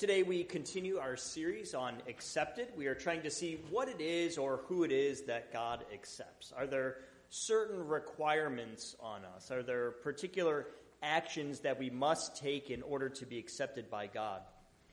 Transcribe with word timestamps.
Today 0.00 0.22
we 0.22 0.44
continue 0.44 0.96
our 0.96 1.14
series 1.14 1.74
on 1.74 1.96
accepted. 2.08 2.68
We 2.74 2.86
are 2.86 2.94
trying 2.94 3.20
to 3.20 3.30
see 3.30 3.60
what 3.68 3.86
it 3.86 4.00
is 4.00 4.38
or 4.38 4.62
who 4.66 4.82
it 4.82 4.92
is 4.92 5.24
that 5.24 5.52
God 5.52 5.84
accepts. 5.92 6.54
Are 6.56 6.66
there 6.66 6.96
certain 7.28 7.86
requirements 7.86 8.96
on 8.98 9.26
us? 9.36 9.50
Are 9.50 9.62
there 9.62 9.90
particular 9.90 10.68
actions 11.02 11.60
that 11.60 11.78
we 11.78 11.90
must 11.90 12.38
take 12.38 12.70
in 12.70 12.80
order 12.80 13.10
to 13.10 13.26
be 13.26 13.38
accepted 13.38 13.90
by 13.90 14.06
God? 14.06 14.40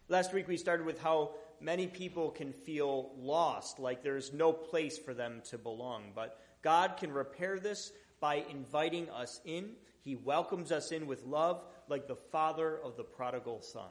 Last 0.10 0.34
week 0.34 0.50
we 0.50 0.58
started 0.58 0.86
with 0.86 1.00
how 1.00 1.36
many 1.62 1.88
people 1.88 2.30
can 2.30 2.52
feel 2.52 3.12
lost, 3.18 3.80
like 3.80 4.04
there's 4.04 4.34
no 4.34 4.52
place 4.52 4.98
for 4.98 5.14
them 5.14 5.42
to 5.46 5.58
belong. 5.58 6.12
But 6.14 6.38
God 6.62 6.98
can 6.98 7.14
repair 7.14 7.60
this 7.60 7.94
by 8.20 8.44
inviting 8.50 9.10
us 9.12 9.40
in. 9.46 9.70
He 10.02 10.16
welcomes 10.16 10.74
us 10.74 10.92
in 10.92 11.08
with 11.08 11.24
love, 11.24 11.64
like 11.88 12.10
the 12.10 12.18
father 12.18 12.78
of 12.84 12.98
the 12.98 13.06
prodigal 13.06 13.62
son. 13.62 13.88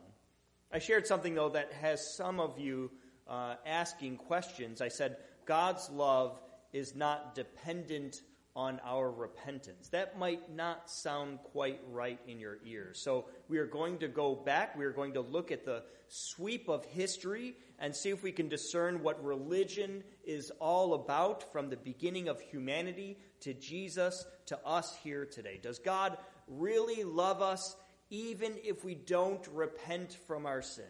I 0.72 0.78
shared 0.78 1.06
something, 1.06 1.34
though, 1.34 1.50
that 1.50 1.72
has 1.80 2.14
some 2.16 2.40
of 2.40 2.58
you 2.58 2.90
uh, 3.28 3.54
asking 3.64 4.16
questions. 4.16 4.80
I 4.80 4.88
said, 4.88 5.16
God's 5.44 5.88
love 5.90 6.40
is 6.72 6.94
not 6.94 7.34
dependent 7.34 8.20
on 8.56 8.80
our 8.84 9.10
repentance. 9.10 9.88
That 9.90 10.18
might 10.18 10.50
not 10.50 10.90
sound 10.90 11.40
quite 11.52 11.80
right 11.90 12.18
in 12.26 12.40
your 12.40 12.56
ears. 12.64 12.98
So 13.02 13.26
we 13.48 13.58
are 13.58 13.66
going 13.66 13.98
to 13.98 14.08
go 14.08 14.34
back. 14.34 14.76
We 14.76 14.86
are 14.86 14.92
going 14.92 15.12
to 15.12 15.20
look 15.20 15.52
at 15.52 15.66
the 15.66 15.82
sweep 16.08 16.68
of 16.68 16.84
history 16.86 17.54
and 17.78 17.94
see 17.94 18.08
if 18.08 18.22
we 18.22 18.32
can 18.32 18.48
discern 18.48 19.02
what 19.02 19.22
religion 19.22 20.02
is 20.24 20.50
all 20.58 20.94
about 20.94 21.52
from 21.52 21.68
the 21.68 21.76
beginning 21.76 22.28
of 22.28 22.40
humanity 22.40 23.18
to 23.40 23.52
Jesus 23.52 24.26
to 24.46 24.58
us 24.66 24.96
here 25.02 25.26
today. 25.26 25.60
Does 25.62 25.78
God 25.78 26.16
really 26.48 27.04
love 27.04 27.42
us 27.42 27.76
even 28.10 28.54
if 28.62 28.84
we 28.84 28.94
don't 28.94 29.46
repent 29.52 30.16
from 30.26 30.46
our 30.46 30.62
sin. 30.62 30.84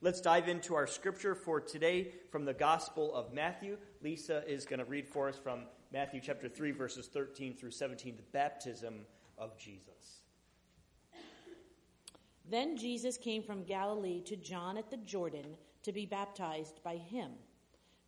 Let's 0.00 0.20
dive 0.20 0.48
into 0.48 0.74
our 0.74 0.86
scripture 0.86 1.34
for 1.34 1.60
today 1.60 2.12
from 2.30 2.44
the 2.44 2.52
Gospel 2.52 3.14
of 3.14 3.32
Matthew. 3.32 3.78
Lisa 4.02 4.46
is 4.46 4.66
going 4.66 4.78
to 4.78 4.84
read 4.84 5.08
for 5.08 5.28
us 5.28 5.38
from 5.38 5.60
Matthew 5.92 6.20
chapter 6.22 6.48
3, 6.48 6.72
verses 6.72 7.06
13 7.06 7.54
through 7.54 7.70
17, 7.70 8.16
the 8.16 8.22
baptism 8.32 9.06
of 9.38 9.56
Jesus. 9.56 10.20
Then 12.48 12.76
Jesus 12.76 13.16
came 13.16 13.42
from 13.42 13.64
Galilee 13.64 14.20
to 14.26 14.36
John 14.36 14.76
at 14.76 14.90
the 14.90 14.98
Jordan 14.98 15.56
to 15.82 15.92
be 15.92 16.04
baptized 16.04 16.82
by 16.84 16.96
him. 16.96 17.30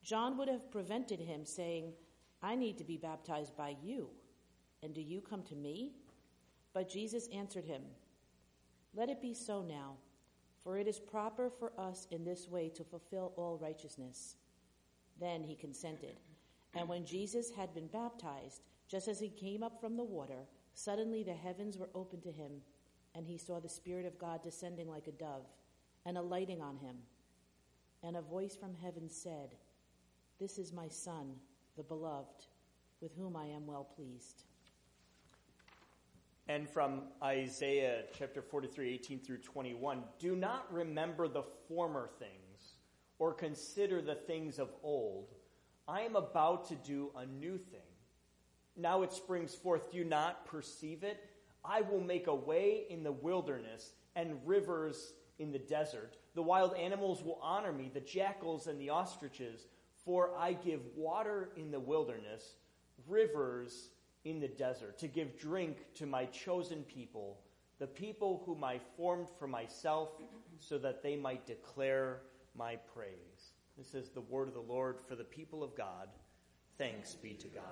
John 0.03 0.36
would 0.36 0.48
have 0.48 0.70
prevented 0.70 1.20
him, 1.20 1.47
saying, 1.47 1.92
I 2.42 2.55
need 2.55 2.77
to 2.78 2.84
be 2.84 2.98
baptized 2.98 3.56
by 3.56 3.77
you, 3.83 4.10
and 4.83 4.92
do 4.94 5.00
you 5.00 5.20
come 5.20 5.42
to 5.44 5.55
me? 5.56 5.92
But 6.75 6.91
Jesus 6.91 7.28
answered 7.28 7.64
him, 7.64 7.83
let 8.97 9.11
it 9.11 9.20
be 9.20 9.34
so 9.34 9.62
now, 9.62 9.97
for 10.64 10.78
it 10.78 10.89
is 10.89 10.98
proper 10.98 11.50
for 11.50 11.70
us 11.78 12.08
in 12.11 12.25
this 12.25 12.48
way 12.48 12.70
to 12.70 12.83
fulfill 12.83 13.33
all 13.36 13.58
righteousness. 13.61 14.36
Then 15.20 15.42
he 15.42 15.55
consented. 15.55 16.16
And 16.75 16.88
when 16.88 17.05
Jesus 17.05 17.50
had 17.50 17.75
been 17.75 17.88
baptized, 17.88 18.62
just 18.88 19.06
as 19.06 19.20
he 19.20 19.28
came 19.28 19.62
up 19.62 19.80
from 19.80 19.97
the 19.97 20.05
water, 20.05 20.47
suddenly 20.75 21.22
the 21.22 21.34
heavens 21.34 21.77
were 21.77 21.91
opened 21.94 22.22
to 22.22 22.33
him, 22.33 22.53
and 23.14 23.27
he 23.27 23.36
saw 23.36 23.61
the 23.61 23.69
Spirit 23.69 24.06
of 24.06 24.19
God 24.19 24.42
descending 24.42 24.88
like 24.88 25.08
a 25.08 25.12
dove 25.12 25.47
and 26.06 26.16
alighting 26.16 26.62
on 26.62 26.77
him. 26.77 26.97
And 28.03 28.16
a 28.16 28.22
voice 28.22 28.56
from 28.56 28.75
heaven 28.75 29.10
said, 29.10 29.56
This 30.41 30.58
is 30.58 30.72
my 30.72 30.88
Son, 30.88 31.34
the 31.77 31.83
beloved, 31.83 32.47
with 33.03 33.14
whom 33.14 33.36
I 33.36 33.47
am 33.47 33.66
well 33.66 33.84
pleased 33.84 34.44
and 36.48 36.69
from 36.69 37.02
Isaiah 37.22 38.05
chapter 38.16 38.41
43, 38.41 38.94
18 38.94 39.20
through 39.20 39.39
21. 39.39 40.02
Do 40.19 40.36
not 40.36 40.72
remember 40.72 41.27
the 41.27 41.42
former 41.69 42.08
things 42.19 42.75
or 43.19 43.34
consider 43.34 44.00
the 44.00 44.14
things 44.14 44.58
of 44.58 44.70
old. 44.83 45.34
I 45.88 46.03
am 46.03 46.14
about 46.14 46.69
to 46.69 46.77
do 46.77 47.11
a 47.16 47.27
new 47.27 47.58
thing. 47.58 47.80
Now 48.77 49.03
it 49.03 49.12
springs 49.12 49.54
forth. 49.54 49.91
Do 49.91 49.98
you 49.98 50.04
not 50.04 50.47
perceive 50.47 51.03
it? 51.03 51.19
I 51.65 51.81
will 51.81 52.00
make 52.00 52.28
a 52.28 52.34
way 52.34 52.84
in 52.91 53.03
the 53.03 53.12
wilderness 53.12 53.93
and 54.15 54.38
rivers 54.44 55.15
in 55.38 55.50
the 55.50 55.59
desert. 55.59 56.16
The 56.34 56.43
wild 56.43 56.75
animals 56.75 57.22
will 57.25 57.41
honor 57.43 57.72
me, 57.72 57.91
the 57.93 58.00
jackals 58.00 58.66
and 58.66 58.81
the 58.81 58.91
ostriches, 58.91 59.66
for 60.04 60.31
I 60.38 60.53
give 60.53 60.81
water 60.94 61.50
in 61.56 61.70
the 61.70 61.81
wilderness, 61.81 62.54
rivers 63.09 63.88
in 64.26 64.41
the 64.41 64.48
desert, 64.48 64.98
to 64.98 65.06
give 65.06 65.38
drink 65.38 65.78
to 65.94 66.04
my 66.04 66.25
chosen 66.26 66.82
people, 66.82 67.38
the 67.78 67.87
people 67.87 68.42
whom 68.44 68.64
I 68.64 68.81
formed 68.97 69.28
for 69.38 69.47
myself, 69.47 70.10
so 70.59 70.78
that 70.78 71.03
they 71.03 71.14
might 71.14 71.47
declare 71.47 72.22
my 72.56 72.76
praise. 72.94 73.53
This 73.78 73.94
is 73.94 74.09
the 74.09 74.22
word 74.22 74.48
of 74.48 74.54
the 74.54 74.60
Lord 74.60 74.97
for 75.09 75.14
the 75.14 75.25
people 75.25 75.62
of 75.62 75.76
God. 75.76 76.09
Thanks 76.76 77.14
be 77.14 77.34
to 77.34 77.48
God. 77.48 77.64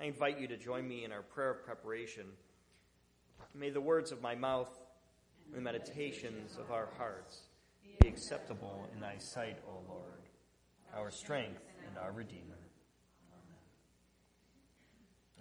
I 0.00 0.04
invite 0.04 0.40
you 0.40 0.46
to 0.48 0.56
join 0.56 0.88
me 0.88 1.04
in 1.04 1.12
our 1.12 1.22
prayer 1.22 1.50
of 1.50 1.64
preparation. 1.64 2.26
May 3.54 3.70
the 3.70 3.80
words 3.80 4.10
of 4.10 4.22
my 4.22 4.34
mouth 4.34 4.70
and 5.46 5.56
the 5.56 5.60
meditations 5.60 6.56
of 6.56 6.70
our 6.70 6.88
hearts 6.96 7.42
be 8.00 8.08
acceptable 8.08 8.88
in 8.94 9.00
thy 9.00 9.18
sight, 9.18 9.58
O 9.68 9.80
Lord, 9.88 10.22
our 10.96 11.10
strength 11.10 11.62
and 11.86 11.98
our 11.98 12.12
Redeemer. 12.12 12.67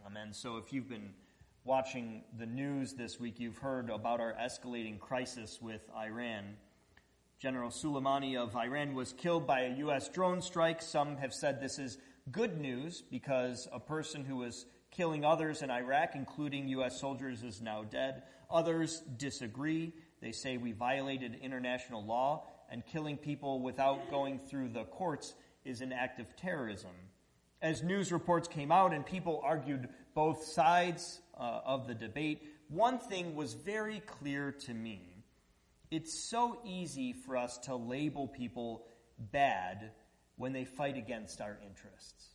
Amen. 0.07 0.31
So 0.31 0.55
if 0.55 0.71
you've 0.71 0.87
been 0.87 1.09
watching 1.65 2.23
the 2.39 2.45
news 2.45 2.93
this 2.93 3.19
week, 3.19 3.41
you've 3.41 3.57
heard 3.57 3.89
about 3.89 4.21
our 4.21 4.33
escalating 4.41 5.01
crisis 5.01 5.61
with 5.61 5.81
Iran. 5.93 6.55
General 7.39 7.69
Soleimani 7.69 8.37
of 8.37 8.55
Iran 8.55 8.93
was 8.93 9.11
killed 9.11 9.45
by 9.45 9.63
a 9.63 9.75
U.S. 9.79 10.07
drone 10.07 10.41
strike. 10.41 10.81
Some 10.81 11.17
have 11.17 11.33
said 11.33 11.59
this 11.59 11.77
is 11.77 11.97
good 12.31 12.57
news 12.57 13.01
because 13.01 13.67
a 13.73 13.81
person 13.81 14.23
who 14.23 14.37
was 14.37 14.65
killing 14.91 15.25
others 15.25 15.61
in 15.61 15.69
Iraq, 15.69 16.15
including 16.15 16.69
U.S. 16.69 17.01
soldiers, 17.01 17.43
is 17.43 17.61
now 17.61 17.83
dead. 17.83 18.23
Others 18.49 19.03
disagree. 19.17 19.91
They 20.21 20.31
say 20.31 20.55
we 20.55 20.71
violated 20.71 21.37
international 21.41 22.05
law, 22.05 22.47
and 22.71 22.85
killing 22.85 23.17
people 23.17 23.59
without 23.59 24.09
going 24.09 24.39
through 24.39 24.69
the 24.69 24.85
courts 24.85 25.33
is 25.65 25.81
an 25.81 25.91
act 25.91 26.21
of 26.21 26.33
terrorism 26.37 26.91
as 27.61 27.83
news 27.83 28.11
reports 28.11 28.47
came 28.47 28.71
out 28.71 28.93
and 28.93 29.05
people 29.05 29.41
argued 29.43 29.89
both 30.13 30.43
sides 30.43 31.19
uh, 31.37 31.61
of 31.65 31.87
the 31.87 31.95
debate, 31.95 32.43
one 32.69 32.99
thing 32.99 33.35
was 33.35 33.53
very 33.53 33.99
clear 34.01 34.51
to 34.51 34.73
me. 34.73 35.01
It's 35.89 36.13
so 36.29 36.59
easy 36.65 37.13
for 37.13 37.37
us 37.37 37.57
to 37.59 37.75
label 37.75 38.27
people 38.27 38.85
bad 39.17 39.91
when 40.35 40.53
they 40.53 40.65
fight 40.65 40.97
against 40.97 41.41
our 41.41 41.57
interests. 41.65 42.29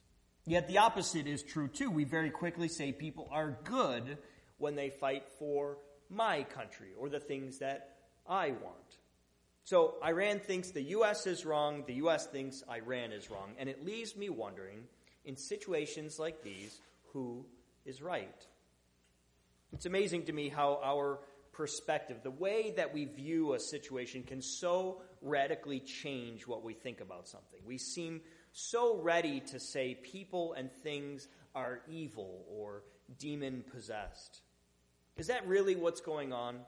Yet 0.46 0.66
the 0.66 0.78
opposite 0.78 1.26
is 1.26 1.42
true 1.42 1.68
too. 1.68 1.90
We 1.90 2.04
very 2.04 2.30
quickly 2.30 2.68
say 2.68 2.92
people 2.92 3.28
are 3.30 3.58
good 3.64 4.18
when 4.58 4.74
they 4.74 4.90
fight 4.90 5.24
for 5.38 5.78
my 6.08 6.42
country 6.44 6.88
or 6.98 7.08
the 7.08 7.20
things 7.20 7.58
that 7.58 7.96
I 8.26 8.50
want. 8.50 8.98
So 9.64 9.94
Iran 10.04 10.40
thinks 10.40 10.70
the 10.70 10.82
U.S. 10.82 11.26
is 11.26 11.46
wrong, 11.46 11.84
the 11.86 11.94
U.S. 11.94 12.26
thinks 12.26 12.64
Iran 12.68 13.12
is 13.12 13.30
wrong, 13.30 13.52
and 13.58 13.68
it 13.68 13.84
leaves 13.84 14.16
me 14.16 14.28
wondering 14.28 14.84
in 15.24 15.36
situations 15.36 16.18
like 16.18 16.42
these, 16.42 16.80
who 17.12 17.44
is 17.84 18.02
right? 18.02 18.46
It's 19.72 19.86
amazing 19.86 20.24
to 20.26 20.32
me 20.32 20.48
how 20.48 20.80
our 20.82 21.20
perspective, 21.52 22.18
the 22.22 22.30
way 22.30 22.72
that 22.76 22.92
we 22.92 23.04
view 23.04 23.54
a 23.54 23.60
situation, 23.60 24.22
can 24.22 24.42
so 24.42 25.02
radically 25.20 25.80
change 25.80 26.46
what 26.46 26.62
we 26.62 26.74
think 26.74 27.00
about 27.00 27.28
something. 27.28 27.60
We 27.64 27.78
seem 27.78 28.20
so 28.52 29.00
ready 29.00 29.40
to 29.40 29.60
say 29.60 29.94
people 29.94 30.54
and 30.54 30.70
things 30.82 31.28
are 31.54 31.80
evil 31.88 32.44
or 32.48 32.82
demon 33.18 33.64
possessed. 33.72 34.40
Is 35.16 35.26
that 35.26 35.46
really 35.46 35.76
what's 35.76 36.00
going 36.00 36.32
on? 36.32 36.60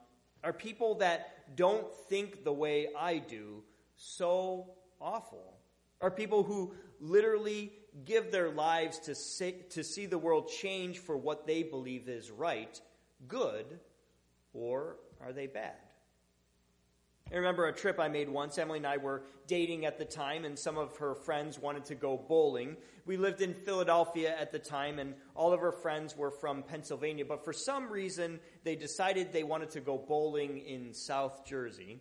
Are 0.43 0.53
people 0.53 0.95
that 0.95 1.55
don't 1.55 1.91
think 2.07 2.43
the 2.43 2.53
way 2.53 2.87
I 2.97 3.17
do 3.17 3.63
so 3.97 4.69
awful? 5.01 5.57
Are 6.01 6.11
people 6.11 6.43
who 6.43 6.73
literally 6.99 7.71
give 8.03 8.31
their 8.31 8.49
lives 8.49 8.99
to 8.99 9.15
see, 9.15 9.55
to 9.69 9.83
see 9.83 10.05
the 10.05 10.17
world 10.17 10.49
change 10.49 10.99
for 10.99 11.15
what 11.15 11.47
they 11.47 11.63
believe 11.63 12.09
is 12.09 12.31
right 12.31 12.79
good, 13.27 13.79
or 14.53 14.97
are 15.21 15.33
they 15.33 15.47
bad? 15.47 15.75
I 17.31 17.37
remember 17.37 17.65
a 17.65 17.73
trip 17.73 17.99
I 17.99 18.07
made 18.07 18.29
once. 18.29 18.57
Emily 18.59 18.77
and 18.77 18.85
I 18.85 18.97
were 18.97 19.23
dating 19.47 19.85
at 19.85 19.97
the 19.97 20.05
time, 20.05 20.45
and 20.45 20.57
some 20.57 20.77
of 20.77 20.97
her 20.97 21.15
friends 21.15 21.57
wanted 21.57 21.85
to 21.85 21.95
go 21.95 22.17
bowling. 22.17 22.77
We 23.07 23.17
lived 23.17 23.41
in 23.41 23.55
Philadelphia 23.55 24.35
at 24.37 24.51
the 24.51 24.59
time, 24.59 24.99
and 24.99 25.15
all 25.33 25.51
of 25.51 25.59
her 25.59 25.71
friends 25.71 26.15
were 26.15 26.29
from 26.29 26.61
Pennsylvania, 26.61 27.25
but 27.25 27.43
for 27.43 27.51
some 27.51 27.89
reason, 27.89 28.39
they 28.63 28.75
decided 28.75 29.33
they 29.33 29.43
wanted 29.43 29.71
to 29.71 29.79
go 29.81 29.97
bowling 29.97 30.59
in 30.59 30.93
South 30.93 31.45
Jersey. 31.45 31.99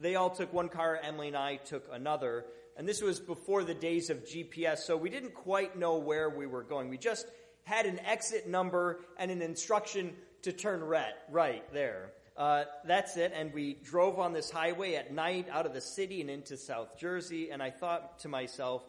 They 0.00 0.16
all 0.16 0.30
took 0.30 0.52
one 0.52 0.68
car, 0.68 0.98
Emily 1.00 1.28
and 1.28 1.36
I 1.36 1.56
took 1.56 1.88
another, 1.92 2.46
and 2.76 2.88
this 2.88 3.02
was 3.02 3.20
before 3.20 3.64
the 3.64 3.74
days 3.74 4.10
of 4.10 4.24
GPS, 4.24 4.78
so 4.78 4.96
we 4.96 5.10
didn't 5.10 5.34
quite 5.34 5.78
know 5.78 5.98
where 5.98 6.30
we 6.30 6.46
were 6.46 6.62
going. 6.62 6.88
We 6.88 6.98
just 6.98 7.26
had 7.64 7.86
an 7.86 8.00
exit 8.00 8.48
number 8.48 9.00
and 9.18 9.30
an 9.30 9.42
instruction 9.42 10.14
to 10.42 10.52
turn 10.52 10.82
red, 10.82 11.12
right 11.30 11.64
there. 11.72 12.12
uh, 12.36 12.64
that's 12.84 13.16
it. 13.16 13.32
And 13.34 13.52
we 13.52 13.74
drove 13.84 14.18
on 14.18 14.32
this 14.32 14.50
highway 14.50 14.94
at 14.94 15.12
night 15.12 15.48
out 15.50 15.66
of 15.66 15.74
the 15.74 15.80
city 15.80 16.20
and 16.20 16.30
into 16.30 16.56
South 16.56 16.98
Jersey. 16.98 17.50
And 17.50 17.62
I 17.62 17.70
thought 17.70 18.20
to 18.20 18.28
myself, 18.28 18.84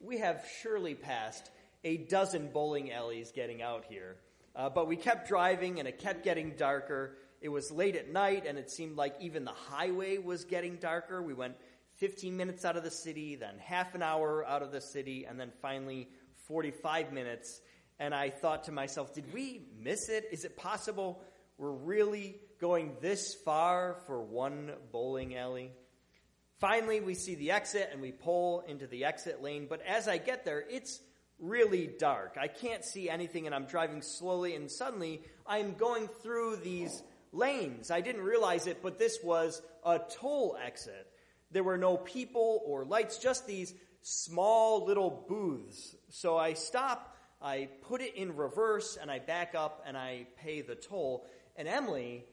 we 0.00 0.18
have 0.18 0.44
surely 0.60 0.94
passed 0.94 1.50
a 1.84 1.96
dozen 1.96 2.50
bowling 2.52 2.92
alleys 2.92 3.30
getting 3.32 3.62
out 3.62 3.84
here. 3.88 4.16
Uh, 4.56 4.68
but 4.68 4.88
we 4.88 4.96
kept 4.96 5.28
driving 5.28 5.78
and 5.78 5.86
it 5.86 5.98
kept 5.98 6.24
getting 6.24 6.56
darker. 6.56 7.16
It 7.40 7.48
was 7.50 7.70
late 7.70 7.94
at 7.94 8.12
night 8.12 8.44
and 8.46 8.58
it 8.58 8.70
seemed 8.70 8.96
like 8.96 9.14
even 9.20 9.44
the 9.44 9.52
highway 9.52 10.18
was 10.18 10.44
getting 10.44 10.76
darker. 10.76 11.22
We 11.22 11.34
went 11.34 11.54
15 11.98 12.36
minutes 12.36 12.64
out 12.64 12.76
of 12.76 12.84
the 12.84 12.90
city, 12.90 13.36
then 13.36 13.58
half 13.58 13.94
an 13.94 14.02
hour 14.02 14.46
out 14.46 14.62
of 14.62 14.72
the 14.72 14.80
city, 14.80 15.26
and 15.28 15.38
then 15.38 15.52
finally 15.60 16.08
45 16.46 17.12
minutes. 17.12 17.60
And 17.98 18.14
I 18.14 18.30
thought 18.30 18.64
to 18.64 18.72
myself, 18.72 19.14
did 19.14 19.32
we 19.32 19.62
miss 19.80 20.08
it? 20.08 20.28
Is 20.30 20.44
it 20.44 20.56
possible 20.56 21.20
we're 21.58 21.72
really 21.72 22.36
going 22.60 22.96
this 23.00 23.34
far 23.34 23.96
for 24.06 24.22
one 24.22 24.72
bowling 24.92 25.36
alley? 25.36 25.72
Finally, 26.58 27.00
we 27.00 27.14
see 27.14 27.34
the 27.34 27.50
exit 27.50 27.90
and 27.92 28.00
we 28.00 28.12
pull 28.12 28.60
into 28.68 28.86
the 28.86 29.04
exit 29.04 29.42
lane. 29.42 29.66
But 29.68 29.82
as 29.86 30.06
I 30.08 30.18
get 30.18 30.44
there, 30.44 30.64
it's 30.70 31.00
really 31.40 31.88
dark. 31.98 32.36
I 32.40 32.48
can't 32.48 32.84
see 32.84 33.10
anything 33.10 33.46
and 33.46 33.54
I'm 33.54 33.66
driving 33.66 34.02
slowly, 34.02 34.54
and 34.54 34.70
suddenly 34.70 35.22
I'm 35.46 35.74
going 35.74 36.08
through 36.22 36.56
these 36.56 37.02
lanes. 37.32 37.90
I 37.90 38.00
didn't 38.00 38.22
realize 38.22 38.66
it, 38.68 38.82
but 38.82 38.98
this 38.98 39.18
was 39.22 39.62
a 39.84 39.98
toll 39.98 40.56
exit. 40.64 41.08
There 41.50 41.64
were 41.64 41.78
no 41.78 41.96
people 41.96 42.62
or 42.64 42.84
lights, 42.84 43.18
just 43.18 43.46
these 43.46 43.74
small 44.02 44.84
little 44.84 45.24
booths. 45.28 45.94
So 46.10 46.36
I 46.36 46.54
stop, 46.54 47.16
I 47.40 47.68
put 47.82 48.00
it 48.00 48.14
in 48.14 48.36
reverse, 48.36 48.98
and 49.00 49.10
I 49.10 49.18
back 49.18 49.54
up 49.54 49.84
and 49.86 49.96
I 49.96 50.26
pay 50.42 50.60
the 50.60 50.74
toll. 50.74 51.26
And 51.56 51.66
Emily, 51.66 52.24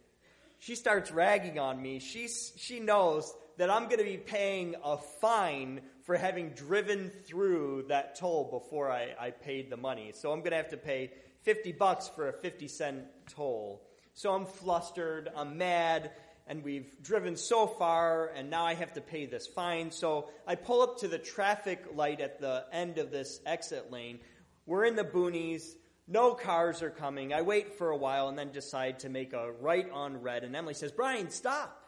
she 0.60 0.76
starts 0.76 1.12
ragging 1.12 1.60
on 1.60 1.82
me. 1.82 2.00
She's, 2.00 2.54
she 2.58 2.80
knows 2.80 3.34
that 3.58 3.70
I'm 3.70 3.86
going 3.86 4.00
to 4.00 4.04
be 4.04 4.18
paying 4.18 4.76
a 4.84 4.98
fine 4.98 5.82
for 6.04 6.16
having 6.16 6.50
driven 6.52 7.10
through 7.26 7.86
that 7.90 8.16
toll 8.16 8.50
before 8.52 8.92
I, 8.92 9.16
I 9.20 9.32
paid 9.32 9.70
the 9.70 9.78
money. 9.78 10.12
So 10.14 10.32
I'm 10.32 10.40
going 10.40 10.52
to 10.52 10.58
have 10.58 10.70
to 10.70 10.78
pay 10.78 11.12
50 11.44 11.72
bucks 11.74 12.08
for 12.08 12.30
a 12.30 12.34
50 12.34 12.68
cent 12.68 13.04
toll. 13.28 13.82
So 14.14 14.34
I'm 14.34 14.46
flustered, 14.46 15.30
I'm 15.36 15.58
mad, 15.58 16.12
and 16.48 16.64
we've 16.64 17.02
driven 17.02 17.36
so 17.36 17.66
far, 17.66 18.28
and 18.36 18.50
now 18.50 18.66
I 18.66 18.76
have 18.76 18.94
to 18.94 19.02
pay 19.02 19.26
this 19.26 19.48
fine. 19.48 19.90
So 19.90 20.30
I 20.46 20.56
pull 20.56 20.82
up 20.82 21.00
to 21.00 21.08
the 21.08 21.18
traffic 21.18 21.86
light 21.96 22.22
at 22.22 22.40
the 22.40 22.66
end 22.72 23.00
of 23.00 23.12
this 23.12 23.40
exit 23.46 23.92
lane. 23.92 24.20
We're 24.66 24.86
in 24.86 24.96
the 24.96 25.04
boonies. 25.04 25.64
No 26.08 26.34
cars 26.36 26.84
are 26.84 26.92
coming. 26.92 27.34
I 27.34 27.42
wait 27.42 27.80
for 27.80 27.90
a 27.90 27.98
while 27.98 28.30
and 28.30 28.38
then 28.38 28.52
decide 28.52 29.00
to 29.00 29.10
make 29.10 29.34
a 29.34 29.52
right 29.54 29.90
on 29.92 30.22
red. 30.22 30.44
And 30.44 30.56
Emily 30.56 30.76
says, 30.76 30.92
Brian, 30.92 31.32
stop. 31.32 31.82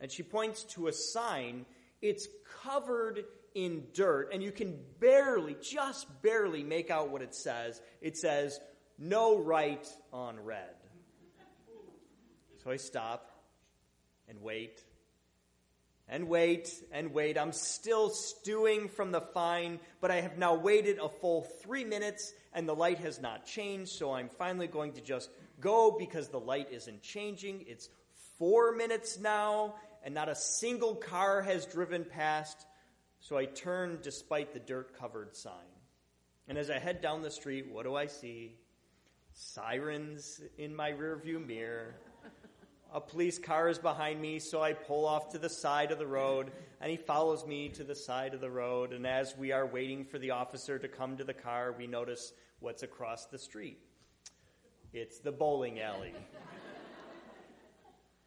And 0.00 0.10
she 0.10 0.24
points 0.24 0.64
to 0.74 0.88
a 0.88 0.92
sign. 0.92 1.64
It's 2.02 2.26
covered 2.62 3.24
in 3.54 3.84
dirt, 3.94 4.30
and 4.32 4.42
you 4.42 4.50
can 4.50 4.76
barely, 4.98 5.56
just 5.62 6.08
barely 6.20 6.64
make 6.64 6.90
out 6.90 7.10
what 7.10 7.22
it 7.22 7.32
says. 7.32 7.80
It 8.00 8.16
says, 8.16 8.58
No 8.98 9.38
right 9.38 9.86
on 10.12 10.40
red. 10.40 10.74
So 12.64 12.72
I 12.72 12.76
stop 12.76 13.33
and 14.28 14.40
wait 14.40 14.82
and 16.08 16.28
wait 16.28 16.70
and 16.92 17.12
wait. 17.12 17.38
I'm 17.38 17.52
still 17.52 18.10
stewing 18.10 18.88
from 18.88 19.10
the 19.10 19.20
fine, 19.20 19.80
but 20.00 20.10
I 20.10 20.20
have 20.20 20.38
now 20.38 20.54
waited 20.54 20.98
a 20.98 21.08
full 21.08 21.42
three 21.62 21.84
minutes 21.84 22.32
and 22.52 22.68
the 22.68 22.74
light 22.74 22.98
has 22.98 23.20
not 23.20 23.46
changed, 23.46 23.92
so 23.92 24.12
I'm 24.12 24.28
finally 24.28 24.66
going 24.66 24.92
to 24.92 25.00
just 25.00 25.30
go 25.60 25.96
because 25.98 26.28
the 26.28 26.40
light 26.40 26.68
isn't 26.70 27.02
changing. 27.02 27.64
It's 27.66 27.88
four 28.38 28.72
minutes 28.72 29.18
now, 29.18 29.74
and 30.04 30.14
not 30.14 30.28
a 30.28 30.34
single 30.34 30.94
car 30.94 31.42
has 31.42 31.66
driven 31.66 32.04
past, 32.04 32.66
so 33.20 33.38
I 33.38 33.46
turn 33.46 33.98
despite 34.02 34.52
the 34.52 34.60
dirt 34.60 34.96
covered 34.98 35.34
sign. 35.34 35.52
And 36.46 36.58
as 36.58 36.70
I 36.70 36.78
head 36.78 37.00
down 37.00 37.22
the 37.22 37.30
street, 37.30 37.72
what 37.72 37.84
do 37.84 37.94
I 37.94 38.06
see? 38.06 38.56
Sirens 39.32 40.40
in 40.58 40.76
my 40.76 40.92
rearview 40.92 41.44
mirror 41.44 41.96
a 42.94 43.00
police 43.00 43.40
car 43.40 43.68
is 43.68 43.78
behind 43.78 44.22
me, 44.22 44.38
so 44.38 44.62
I 44.62 44.72
pull 44.72 45.04
off 45.04 45.32
to 45.32 45.38
the 45.38 45.48
side 45.48 45.90
of 45.90 45.98
the 45.98 46.06
road, 46.06 46.52
and 46.80 46.88
he 46.88 46.96
follows 46.96 47.44
me 47.44 47.68
to 47.70 47.82
the 47.82 47.96
side 47.96 48.34
of 48.34 48.40
the 48.40 48.50
road. 48.50 48.92
And 48.92 49.04
as 49.04 49.36
we 49.36 49.50
are 49.50 49.66
waiting 49.66 50.04
for 50.04 50.20
the 50.20 50.30
officer 50.30 50.78
to 50.78 50.86
come 50.86 51.16
to 51.16 51.24
the 51.24 51.34
car, 51.34 51.74
we 51.76 51.88
notice 51.88 52.32
what's 52.60 52.84
across 52.84 53.26
the 53.26 53.38
street. 53.38 53.80
It's 54.92 55.18
the 55.18 55.32
bowling 55.32 55.80
alley. 55.80 56.14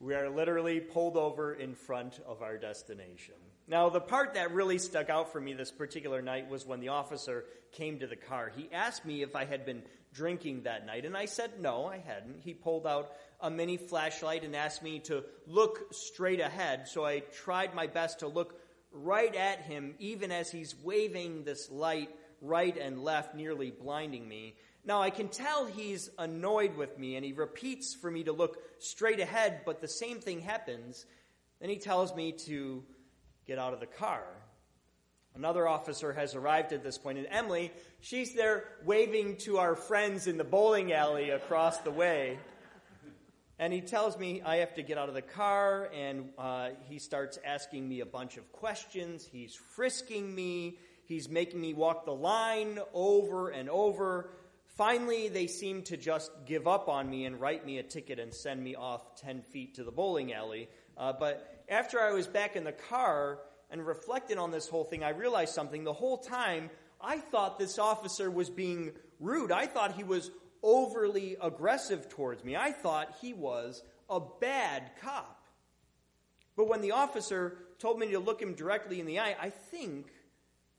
we 0.01 0.13
are 0.15 0.29
literally 0.29 0.81
pulled 0.81 1.15
over 1.15 1.53
in 1.53 1.73
front 1.73 2.19
of 2.27 2.41
our 2.41 2.57
destination. 2.57 3.35
Now, 3.69 3.87
the 3.87 4.01
part 4.01 4.33
that 4.33 4.53
really 4.53 4.79
stuck 4.79 5.09
out 5.09 5.31
for 5.31 5.39
me 5.39 5.53
this 5.53 5.71
particular 5.71 6.21
night 6.21 6.49
was 6.49 6.65
when 6.65 6.81
the 6.81 6.89
officer 6.89 7.45
came 7.71 7.99
to 7.99 8.07
the 8.07 8.17
car. 8.17 8.51
He 8.53 8.69
asked 8.73 9.05
me 9.05 9.21
if 9.21 9.33
I 9.33 9.45
had 9.45 9.65
been 9.65 9.83
drinking 10.13 10.63
that 10.63 10.85
night, 10.85 11.05
and 11.05 11.15
I 11.15 11.25
said 11.25 11.61
no, 11.61 11.85
I 11.85 11.99
hadn't. 11.99 12.41
He 12.43 12.53
pulled 12.53 12.85
out 12.85 13.11
a 13.39 13.49
mini 13.49 13.77
flashlight 13.77 14.43
and 14.43 14.55
asked 14.55 14.81
me 14.81 14.99
to 14.99 15.23
look 15.45 15.93
straight 15.93 16.39
ahead, 16.39 16.87
so 16.87 17.05
I 17.05 17.19
tried 17.19 17.75
my 17.75 17.87
best 17.87 18.19
to 18.19 18.27
look 18.27 18.59
right 18.91 19.35
at 19.35 19.61
him, 19.61 19.95
even 19.99 20.31
as 20.31 20.51
he's 20.51 20.75
waving 20.83 21.43
this 21.43 21.69
light 21.69 22.09
right 22.41 22.77
and 22.77 23.03
left, 23.03 23.35
nearly 23.35 23.71
blinding 23.71 24.27
me. 24.27 24.55
Now, 24.85 25.01
I 25.01 25.09
can 25.09 25.27
tell 25.27 25.65
he's 25.65 26.09
annoyed 26.17 26.75
with 26.77 26.97
me, 26.97 27.15
and 27.15 27.25
he 27.25 27.33
repeats 27.33 27.93
for 27.93 28.09
me 28.09 28.23
to 28.23 28.31
look 28.31 28.57
straight 28.79 29.19
ahead, 29.19 29.61
but 29.65 29.81
the 29.81 29.87
same 29.87 30.19
thing 30.19 30.41
happens. 30.41 31.05
Then 31.59 31.69
he 31.69 31.77
tells 31.77 32.15
me 32.15 32.31
to 32.45 32.83
get 33.45 33.59
out 33.59 33.73
of 33.73 33.79
the 33.79 33.87
car. 33.87 34.23
Another 35.35 35.67
officer 35.67 36.13
has 36.13 36.35
arrived 36.35 36.73
at 36.73 36.83
this 36.83 36.97
point, 36.97 37.17
and 37.17 37.27
Emily, 37.29 37.71
she's 37.99 38.33
there 38.33 38.63
waving 38.85 39.37
to 39.37 39.59
our 39.59 39.75
friends 39.75 40.25
in 40.25 40.37
the 40.37 40.43
bowling 40.43 40.93
alley 40.93 41.29
across 41.29 41.77
the 41.79 41.91
way. 41.91 42.39
And 43.59 43.73
he 43.73 43.81
tells 43.81 44.17
me 44.17 44.41
I 44.45 44.57
have 44.57 44.75
to 44.75 44.83
get 44.83 44.97
out 44.97 45.09
of 45.09 45.15
the 45.15 45.21
car, 45.21 45.89
and 45.93 46.29
uh, 46.37 46.69
he 46.87 46.99
starts 46.99 47.39
asking 47.43 47.89
me 47.89 48.01
a 48.01 48.05
bunch 48.05 48.37
of 48.37 48.51
questions. 48.51 49.25
He's 49.25 49.55
frisking 49.55 50.33
me, 50.33 50.77
he's 51.05 51.27
making 51.27 51.59
me 51.59 51.73
walk 51.73 52.05
the 52.05 52.13
line 52.13 52.79
over 52.93 53.49
and 53.49 53.67
over. 53.69 54.29
Finally, 54.77 55.29
they 55.29 55.47
seem 55.47 55.81
to 55.81 55.97
just 55.97 56.29
give 56.45 56.67
up 56.67 56.87
on 56.87 57.09
me 57.09 57.25
and 57.25 57.41
write 57.41 57.65
me 57.65 57.79
a 57.79 57.83
ticket 57.83 58.19
and 58.19 58.31
send 58.31 58.63
me 58.63 58.75
off 58.75 59.15
10 59.15 59.41
feet 59.41 59.73
to 59.73 59.83
the 59.83 59.91
bowling 59.91 60.33
alley. 60.33 60.69
Uh, 60.95 61.11
but 61.11 61.63
after 61.67 61.99
I 61.99 62.11
was 62.11 62.27
back 62.27 62.55
in 62.55 62.63
the 62.63 62.71
car 62.71 63.39
and 63.71 63.85
reflected 63.85 64.37
on 64.37 64.51
this 64.51 64.67
whole 64.67 64.83
thing, 64.83 65.03
I 65.03 65.09
realized 65.09 65.55
something. 65.55 65.83
The 65.83 65.93
whole 65.93 66.19
time, 66.19 66.69
I 67.01 67.17
thought 67.17 67.57
this 67.57 67.79
officer 67.79 68.29
was 68.29 68.51
being 68.51 68.91
rude. 69.19 69.51
I 69.51 69.65
thought 69.65 69.93
he 69.93 70.03
was 70.03 70.29
overly 70.63 71.37
aggressive 71.41 72.09
towards 72.09 72.43
me. 72.43 72.55
I 72.55 72.71
thought 72.71 73.17
he 73.21 73.33
was 73.33 73.83
a 74.09 74.19
bad 74.41 74.91
cop. 75.01 75.45
But 76.55 76.67
when 76.67 76.81
the 76.81 76.91
officer 76.91 77.59
told 77.79 77.99
me 77.99 78.11
to 78.11 78.19
look 78.19 78.41
him 78.41 78.53
directly 78.53 78.99
in 78.99 79.05
the 79.05 79.19
eye, 79.19 79.35
I 79.39 79.49
think, 79.49 80.07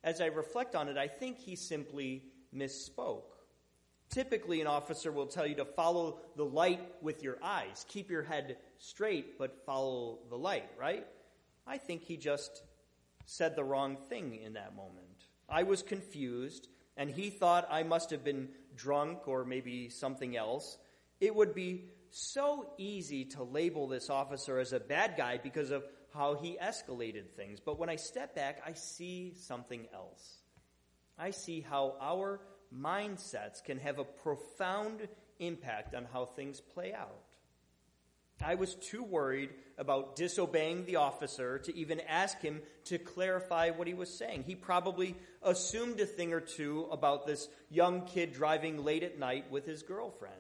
as 0.03 0.21
I 0.21 0.27
reflect 0.27 0.75
on 0.75 0.89
it, 0.89 0.97
I 0.97 1.07
think 1.07 1.39
he 1.39 1.55
simply 1.55 2.25
misspoke. 2.55 3.23
Typically, 4.11 4.61
an 4.61 4.67
officer 4.67 5.13
will 5.13 5.27
tell 5.27 5.47
you 5.47 5.55
to 5.57 5.65
follow 5.65 6.21
the 6.37 6.45
light 6.45 6.81
with 7.03 7.23
your 7.23 7.37
eyes. 7.43 7.85
Keep 7.89 8.11
your 8.11 8.23
head 8.23 8.57
straight, 8.79 9.39
but 9.39 9.65
follow 9.67 10.21
the 10.31 10.39
light, 10.39 10.69
right? 10.79 11.07
I 11.67 11.77
think 11.77 12.03
he 12.03 12.17
just 12.17 12.63
said 13.27 13.55
the 13.55 13.65
wrong 13.65 13.99
thing 14.09 14.41
in 14.43 14.55
that 14.55 14.75
moment. 14.75 15.27
I 15.49 15.63
was 15.63 15.83
confused, 15.83 16.69
and 16.99 17.09
he 17.09 17.31
thought 17.31 17.67
I 17.71 17.85
must 17.85 18.11
have 18.11 18.25
been 18.25 18.49
drunk 18.77 19.27
or 19.27 19.45
maybe 19.45 19.89
something 19.89 20.37
else. 20.37 20.77
It 21.21 21.35
would 21.35 21.55
be 21.55 21.85
so 22.11 22.71
easy 22.77 23.25
to 23.25 23.43
label 23.43 23.87
this 23.87 24.11
officer 24.11 24.59
as 24.59 24.73
a 24.73 24.81
bad 24.81 25.15
guy 25.17 25.39
because 25.43 25.71
of 25.71 25.85
how 26.13 26.35
he 26.35 26.59
escalated 26.63 27.31
things. 27.37 27.61
But 27.61 27.79
when 27.79 27.89
I 27.89 27.97
step 27.97 28.35
back, 28.35 28.61
I 28.67 28.73
see 28.73 29.35
something 29.37 29.87
else. 29.95 30.43
I 31.19 31.31
see 31.31 31.61
how 31.61 31.97
our 32.01 32.41
mindsets 32.75 33.63
can 33.65 33.79
have 33.79 33.99
a 33.99 34.05
profound 34.05 35.09
impact 35.39 35.95
on 35.95 36.07
how 36.13 36.25
things 36.25 36.61
play 36.61 36.93
out. 36.93 37.23
I 38.43 38.55
was 38.55 38.75
too 38.77 39.03
worried 39.03 39.51
about 39.79 40.17
disobeying 40.17 40.85
the 40.85 40.97
officer 40.97 41.59
to 41.61 41.77
even 41.77 42.01
ask 42.01 42.41
him 42.41 42.61
to 42.85 42.99
clarify 42.99 43.71
what 43.71 43.87
he 43.87 43.95
was 43.95 44.11
saying. 44.11 44.45
He 44.47 44.55
probably 44.55 45.17
assumed 45.43 46.01
a 46.01 46.07
thing 46.07 46.33
or 46.33 46.41
two 46.41 46.89
about 46.91 47.27
this 47.27 47.49
young 47.71 48.03
kid 48.03 48.33
driving 48.33 48.85
late 48.85 49.03
at 49.03 49.19
night 49.19 49.51
with 49.51 49.67
his 49.67 49.83
girlfriend. 49.83 50.35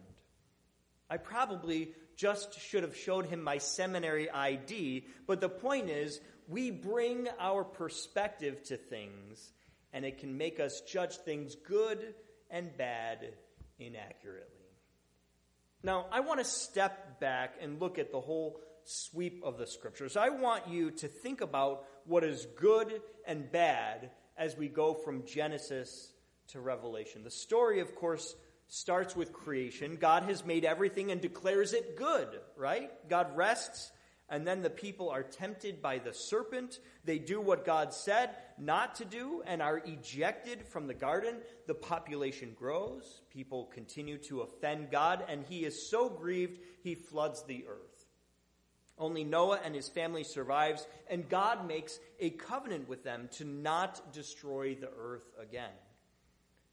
I 1.10 1.16
probably 1.16 1.92
just 2.16 2.60
should 2.60 2.82
have 2.82 2.96
showed 2.96 3.26
him 3.26 3.42
my 3.42 3.58
seminary 3.58 4.30
ID, 4.30 5.06
but 5.26 5.40
the 5.40 5.48
point 5.48 5.88
is, 5.88 6.20
we 6.48 6.70
bring 6.70 7.28
our 7.38 7.62
perspective 7.62 8.62
to 8.64 8.76
things, 8.76 9.52
and 9.92 10.04
it 10.04 10.18
can 10.18 10.36
make 10.36 10.60
us 10.60 10.80
judge 10.80 11.16
things 11.16 11.54
good 11.54 12.14
and 12.50 12.76
bad 12.76 13.32
inaccurately. 13.78 14.57
Now, 15.82 16.06
I 16.10 16.20
want 16.20 16.40
to 16.40 16.44
step 16.44 17.20
back 17.20 17.54
and 17.60 17.80
look 17.80 17.98
at 17.98 18.10
the 18.10 18.20
whole 18.20 18.60
sweep 18.84 19.42
of 19.44 19.58
the 19.58 19.66
scriptures. 19.66 20.16
I 20.16 20.30
want 20.30 20.68
you 20.68 20.90
to 20.92 21.08
think 21.08 21.40
about 21.40 21.84
what 22.04 22.24
is 22.24 22.46
good 22.56 23.00
and 23.26 23.50
bad 23.50 24.10
as 24.36 24.56
we 24.56 24.68
go 24.68 24.94
from 24.94 25.26
Genesis 25.26 26.12
to 26.48 26.60
Revelation. 26.60 27.22
The 27.22 27.30
story, 27.30 27.80
of 27.80 27.94
course, 27.94 28.34
starts 28.68 29.14
with 29.14 29.32
creation. 29.32 29.96
God 29.96 30.24
has 30.24 30.44
made 30.44 30.64
everything 30.64 31.10
and 31.10 31.20
declares 31.20 31.72
it 31.72 31.96
good, 31.96 32.28
right? 32.56 32.90
God 33.08 33.36
rests, 33.36 33.90
and 34.30 34.46
then 34.46 34.62
the 34.62 34.70
people 34.70 35.08
are 35.08 35.22
tempted 35.22 35.80
by 35.80 35.98
the 35.98 36.12
serpent. 36.12 36.80
They 37.04 37.18
do 37.18 37.40
what 37.40 37.64
God 37.64 37.94
said 37.94 38.30
not 38.58 38.94
to 38.96 39.04
do 39.04 39.42
and 39.46 39.62
are 39.62 39.78
ejected 39.78 40.66
from 40.66 40.86
the 40.86 40.94
garden. 40.94 41.36
The 41.66 41.74
population 41.74 42.54
grows. 42.58 43.22
People 43.30 43.70
continue 43.72 44.18
to 44.18 44.42
offend 44.42 44.90
God, 44.90 45.24
and 45.28 45.44
he 45.48 45.64
is 45.64 45.88
so 45.88 46.10
grieved 46.10 46.60
he 46.82 46.94
floods 46.94 47.42
the 47.44 47.64
earth. 47.68 48.06
Only 48.98 49.24
Noah 49.24 49.60
and 49.64 49.74
his 49.74 49.88
family 49.88 50.24
survives, 50.24 50.86
and 51.08 51.28
God 51.28 51.66
makes 51.66 51.98
a 52.18 52.30
covenant 52.30 52.88
with 52.88 53.04
them 53.04 53.28
to 53.32 53.44
not 53.44 54.12
destroy 54.12 54.74
the 54.74 54.90
earth 54.98 55.30
again. 55.40 55.70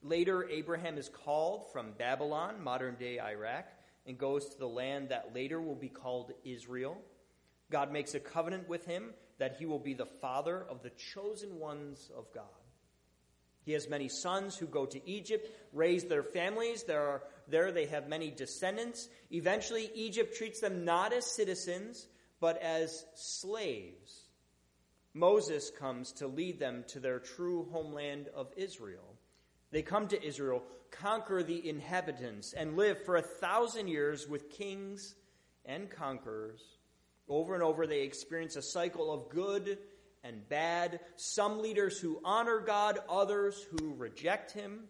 Later, 0.01 0.49
Abraham 0.49 0.97
is 0.97 1.07
called 1.07 1.71
from 1.71 1.93
Babylon, 1.97 2.63
modern 2.63 2.95
day 2.95 3.19
Iraq, 3.19 3.67
and 4.07 4.17
goes 4.17 4.49
to 4.49 4.59
the 4.59 4.67
land 4.67 5.09
that 5.09 5.33
later 5.33 5.61
will 5.61 5.75
be 5.75 5.89
called 5.89 6.31
Israel. 6.43 6.97
God 7.71 7.91
makes 7.91 8.13
a 8.13 8.19
covenant 8.19 8.69
with 8.69 8.85
him 8.85 9.13
that 9.37 9.57
he 9.57 9.65
will 9.65 9.79
be 9.79 9.93
the 9.93 10.05
father 10.05 10.65
of 10.69 10.81
the 10.81 10.91
chosen 11.13 11.59
ones 11.59 12.09
of 12.15 12.31
God. 12.33 12.43
He 13.65 13.71
has 13.71 13.89
many 13.89 14.07
sons 14.07 14.55
who 14.55 14.67
go 14.67 14.85
to 14.85 15.09
Egypt, 15.09 15.49
raise 15.73 16.05
their 16.05 16.23
families. 16.23 16.83
There, 16.83 17.01
are, 17.01 17.23
there 17.47 17.71
they 17.71 17.87
have 17.87 18.07
many 18.07 18.29
descendants. 18.29 19.09
Eventually, 19.31 19.89
Egypt 19.95 20.37
treats 20.37 20.59
them 20.59 20.85
not 20.85 21.13
as 21.13 21.25
citizens, 21.25 22.07
but 22.39 22.61
as 22.61 23.05
slaves. 23.15 24.25
Moses 25.15 25.71
comes 25.71 26.11
to 26.13 26.27
lead 26.27 26.59
them 26.59 26.83
to 26.89 26.99
their 26.99 27.19
true 27.19 27.67
homeland 27.71 28.27
of 28.35 28.51
Israel. 28.55 29.15
They 29.71 29.81
come 29.81 30.07
to 30.09 30.23
Israel, 30.23 30.61
conquer 30.91 31.41
the 31.41 31.67
inhabitants, 31.67 32.53
and 32.53 32.77
live 32.77 33.03
for 33.03 33.15
a 33.15 33.21
thousand 33.21 33.87
years 33.87 34.27
with 34.27 34.51
kings 34.51 35.15
and 35.65 35.89
conquerors. 35.89 36.61
Over 37.27 37.53
and 37.53 37.63
over, 37.63 37.87
they 37.87 38.01
experience 38.01 38.55
a 38.55 38.61
cycle 38.61 39.11
of 39.11 39.29
good 39.29 39.77
and 40.23 40.47
bad. 40.49 40.99
Some 41.15 41.61
leaders 41.61 41.99
who 41.99 42.21
honor 42.23 42.59
God, 42.59 42.99
others 43.09 43.65
who 43.71 43.93
reject 43.95 44.51
Him. 44.51 44.81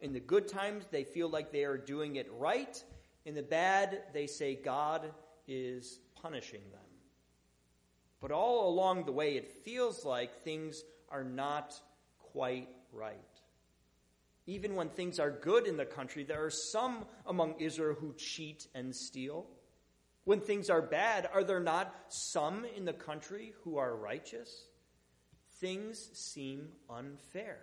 In 0.00 0.12
the 0.12 0.20
good 0.20 0.48
times, 0.48 0.86
they 0.90 1.04
feel 1.04 1.28
like 1.28 1.52
they 1.52 1.64
are 1.64 1.78
doing 1.78 2.16
it 2.16 2.28
right. 2.32 2.82
In 3.24 3.34
the 3.34 3.42
bad, 3.42 4.02
they 4.12 4.26
say 4.26 4.54
God 4.54 5.12
is 5.46 6.00
punishing 6.20 6.62
them. 6.70 6.80
But 8.20 8.32
all 8.32 8.68
along 8.68 9.04
the 9.04 9.12
way, 9.12 9.36
it 9.36 9.48
feels 9.64 10.04
like 10.04 10.42
things 10.42 10.82
are 11.08 11.24
not 11.24 11.74
quite 12.18 12.68
right. 12.92 13.16
Even 14.46 14.74
when 14.74 14.88
things 14.88 15.18
are 15.18 15.30
good 15.30 15.66
in 15.66 15.76
the 15.76 15.84
country, 15.84 16.24
there 16.24 16.44
are 16.44 16.50
some 16.50 17.04
among 17.26 17.60
Israel 17.60 17.94
who 17.94 18.14
cheat 18.14 18.66
and 18.74 18.94
steal. 18.94 19.46
When 20.28 20.42
things 20.42 20.68
are 20.68 20.82
bad, 20.82 21.26
are 21.32 21.42
there 21.42 21.58
not 21.58 21.94
some 22.10 22.66
in 22.76 22.84
the 22.84 22.92
country 22.92 23.54
who 23.62 23.78
are 23.78 23.96
righteous? 23.96 24.66
Things 25.58 26.10
seem 26.12 26.68
unfair. 26.90 27.60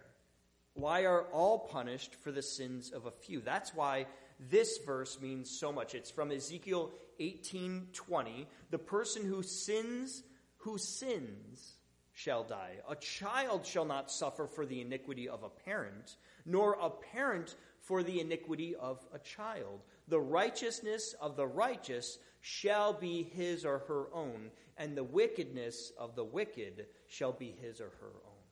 Why 0.74 1.06
are 1.06 1.26
all 1.32 1.60
punished 1.60 2.16
for 2.16 2.32
the 2.32 2.42
sins 2.42 2.92
of 2.92 3.06
a 3.06 3.12
few? 3.12 3.40
That's 3.40 3.76
why 3.76 4.08
this 4.40 4.80
verse 4.84 5.22
means 5.22 5.60
so 5.60 5.72
much. 5.72 5.94
It's 5.94 6.10
from 6.10 6.32
Ezekiel 6.32 6.92
18:20. 7.20 8.48
The 8.72 8.80
person 8.80 9.26
who 9.26 9.44
sins, 9.44 10.24
who 10.58 10.80
sins 10.80 11.78
shall 12.14 12.44
die. 12.44 12.82
A 12.90 12.96
child 12.96 13.64
shall 13.68 13.86
not 13.86 14.10
suffer 14.10 14.48
for 14.48 14.66
the 14.66 14.82
iniquity 14.82 15.30
of 15.30 15.44
a 15.44 15.50
parent, 15.50 16.16
nor 16.48 16.74
a 16.82 16.90
parent 16.90 17.58
for 17.82 18.02
the 18.02 18.20
iniquity 18.20 18.76
of 18.76 19.06
a 19.14 19.20
child. 19.20 19.84
The 20.08 20.20
righteousness 20.20 21.14
of 21.22 21.36
the 21.36 21.46
righteous 21.46 22.18
shall 22.48 22.94
be 22.94 23.24
his 23.24 23.66
or 23.66 23.80
her 23.88 24.06
own, 24.14 24.52
and 24.78 24.96
the 24.96 25.04
wickedness 25.04 25.92
of 25.98 26.16
the 26.16 26.24
wicked 26.24 26.86
shall 27.08 27.32
be 27.32 27.56
his 27.60 27.82
or 27.82 27.90
her 28.00 28.12
own. 28.24 28.44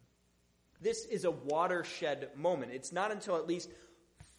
This 0.81 1.05
is 1.05 1.25
a 1.25 1.31
watershed 1.31 2.29
moment. 2.35 2.71
It's 2.71 2.91
not 2.91 3.11
until 3.11 3.35
at 3.35 3.45
least 3.45 3.69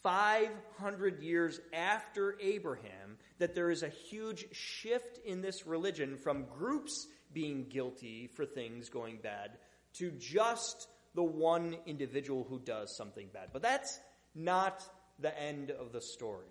500 0.02 1.22
years 1.22 1.60
after 1.72 2.36
Abraham 2.40 3.16
that 3.38 3.54
there 3.54 3.70
is 3.70 3.84
a 3.84 3.88
huge 3.88 4.52
shift 4.52 5.20
in 5.24 5.40
this 5.40 5.68
religion 5.68 6.16
from 6.16 6.46
groups 6.46 7.06
being 7.32 7.66
guilty 7.68 8.26
for 8.26 8.44
things 8.44 8.88
going 8.88 9.18
bad 9.22 9.52
to 9.94 10.10
just 10.10 10.88
the 11.14 11.22
one 11.22 11.76
individual 11.86 12.44
who 12.50 12.58
does 12.58 12.96
something 12.96 13.28
bad. 13.32 13.50
But 13.52 13.62
that's 13.62 14.00
not 14.34 14.82
the 15.20 15.40
end 15.40 15.70
of 15.70 15.92
the 15.92 16.00
story. 16.00 16.48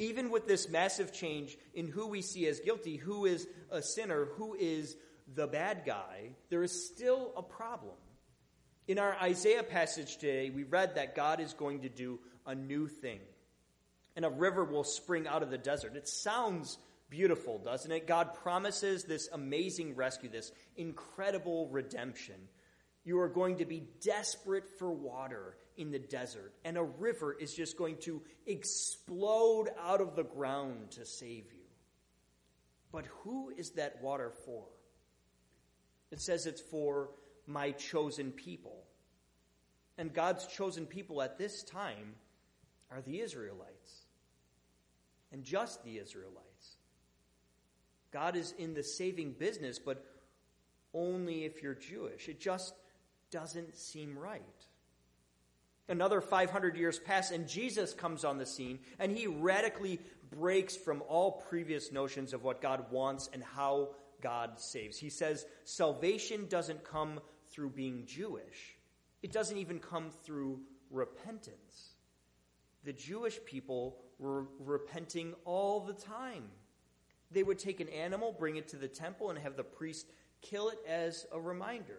Even 0.00 0.30
with 0.30 0.46
this 0.46 0.70
massive 0.70 1.12
change 1.12 1.58
in 1.74 1.86
who 1.86 2.06
we 2.06 2.22
see 2.22 2.46
as 2.46 2.58
guilty, 2.58 2.96
who 2.96 3.26
is 3.26 3.46
a 3.70 3.82
sinner, 3.82 4.24
who 4.36 4.56
is 4.58 4.96
the 5.34 5.46
bad 5.46 5.82
guy, 5.84 6.30
there 6.48 6.62
is 6.62 6.86
still 6.86 7.32
a 7.36 7.42
problem. 7.42 7.96
In 8.88 8.98
our 8.98 9.14
Isaiah 9.16 9.62
passage 9.62 10.16
today, 10.16 10.48
we 10.48 10.64
read 10.64 10.94
that 10.94 11.14
God 11.14 11.38
is 11.38 11.52
going 11.52 11.82
to 11.82 11.90
do 11.90 12.18
a 12.46 12.54
new 12.54 12.88
thing, 12.88 13.20
and 14.16 14.24
a 14.24 14.30
river 14.30 14.64
will 14.64 14.84
spring 14.84 15.26
out 15.26 15.42
of 15.42 15.50
the 15.50 15.58
desert. 15.58 15.94
It 15.94 16.08
sounds 16.08 16.78
beautiful, 17.10 17.58
doesn't 17.58 17.92
it? 17.92 18.06
God 18.06 18.32
promises 18.32 19.04
this 19.04 19.28
amazing 19.30 19.96
rescue, 19.96 20.30
this 20.30 20.50
incredible 20.76 21.68
redemption. 21.68 22.36
You 23.04 23.18
are 23.20 23.28
going 23.28 23.56
to 23.58 23.64
be 23.64 23.84
desperate 24.02 24.68
for 24.78 24.90
water 24.90 25.56
in 25.76 25.90
the 25.90 25.98
desert, 25.98 26.52
and 26.64 26.76
a 26.76 26.82
river 26.82 27.32
is 27.32 27.54
just 27.54 27.78
going 27.78 27.96
to 27.98 28.22
explode 28.46 29.68
out 29.82 30.00
of 30.00 30.14
the 30.14 30.24
ground 30.24 30.90
to 30.92 31.06
save 31.06 31.52
you. 31.52 31.60
But 32.92 33.06
who 33.22 33.52
is 33.56 33.70
that 33.72 34.02
water 34.02 34.32
for? 34.44 34.64
It 36.10 36.20
says 36.20 36.46
it's 36.46 36.60
for 36.60 37.10
my 37.46 37.70
chosen 37.72 38.32
people. 38.32 38.84
And 39.96 40.12
God's 40.12 40.46
chosen 40.46 40.86
people 40.86 41.22
at 41.22 41.38
this 41.38 41.62
time 41.62 42.14
are 42.90 43.00
the 43.02 43.20
Israelites. 43.20 44.06
And 45.32 45.44
just 45.44 45.84
the 45.84 45.98
Israelites. 45.98 46.76
God 48.10 48.34
is 48.34 48.52
in 48.58 48.74
the 48.74 48.82
saving 48.82 49.32
business, 49.32 49.78
but 49.78 50.04
only 50.92 51.44
if 51.44 51.62
you're 51.62 51.74
Jewish. 51.74 52.28
It 52.28 52.40
just 52.40 52.74
doesn't 53.30 53.76
seem 53.76 54.18
right. 54.18 54.42
Another 55.88 56.20
500 56.20 56.76
years 56.76 56.98
pass, 57.00 57.32
and 57.32 57.48
Jesus 57.48 57.92
comes 57.92 58.24
on 58.24 58.38
the 58.38 58.46
scene, 58.46 58.78
and 58.98 59.10
he 59.10 59.26
radically 59.26 59.98
breaks 60.30 60.76
from 60.76 61.02
all 61.08 61.32
previous 61.48 61.90
notions 61.90 62.32
of 62.32 62.44
what 62.44 62.62
God 62.62 62.86
wants 62.92 63.28
and 63.32 63.42
how 63.42 63.90
God 64.20 64.60
saves. 64.60 64.98
He 64.98 65.10
says 65.10 65.46
salvation 65.64 66.46
doesn't 66.48 66.84
come 66.84 67.18
through 67.48 67.70
being 67.70 68.04
Jewish, 68.06 68.76
it 69.22 69.32
doesn't 69.32 69.56
even 69.58 69.80
come 69.80 70.10
through 70.22 70.60
repentance. 70.90 71.94
The 72.84 72.92
Jewish 72.92 73.38
people 73.44 73.98
were 74.18 74.46
repenting 74.58 75.34
all 75.44 75.80
the 75.80 75.92
time. 75.92 76.44
They 77.30 77.42
would 77.42 77.58
take 77.58 77.80
an 77.80 77.88
animal, 77.88 78.32
bring 78.32 78.56
it 78.56 78.68
to 78.68 78.76
the 78.76 78.88
temple, 78.88 79.30
and 79.30 79.38
have 79.38 79.56
the 79.56 79.64
priest 79.64 80.06
kill 80.40 80.70
it 80.70 80.78
as 80.88 81.26
a 81.32 81.40
reminder. 81.40 81.98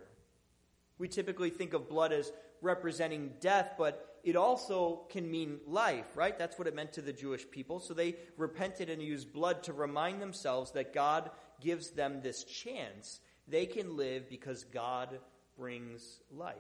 We 1.02 1.08
typically 1.08 1.50
think 1.50 1.74
of 1.74 1.90
blood 1.90 2.14
as 2.14 2.32
representing 2.62 3.32
death, 3.40 3.74
but 3.76 4.20
it 4.24 4.36
also 4.36 5.08
can 5.10 5.32
mean 5.32 5.58
life, 5.66 6.06
right? 6.16 6.38
That's 6.38 6.60
what 6.60 6.68
it 6.68 6.76
meant 6.76 6.94
to 6.94 7.02
the 7.02 7.12
Jewish 7.12 7.50
people. 7.50 7.80
So 7.80 7.96
they 7.96 8.18
repented 8.38 8.88
and 8.92 9.02
used 9.02 9.34
blood 9.34 9.64
to 9.64 9.74
remind 9.74 10.22
themselves 10.22 10.74
that 10.74 10.94
God 10.94 11.32
gives 11.60 11.90
them 11.90 12.22
this 12.22 12.44
chance. 12.44 13.20
They 13.48 13.66
can 13.66 13.98
live 13.98 14.30
because 14.30 14.64
God 14.66 15.18
brings 15.58 16.20
life. 16.30 16.56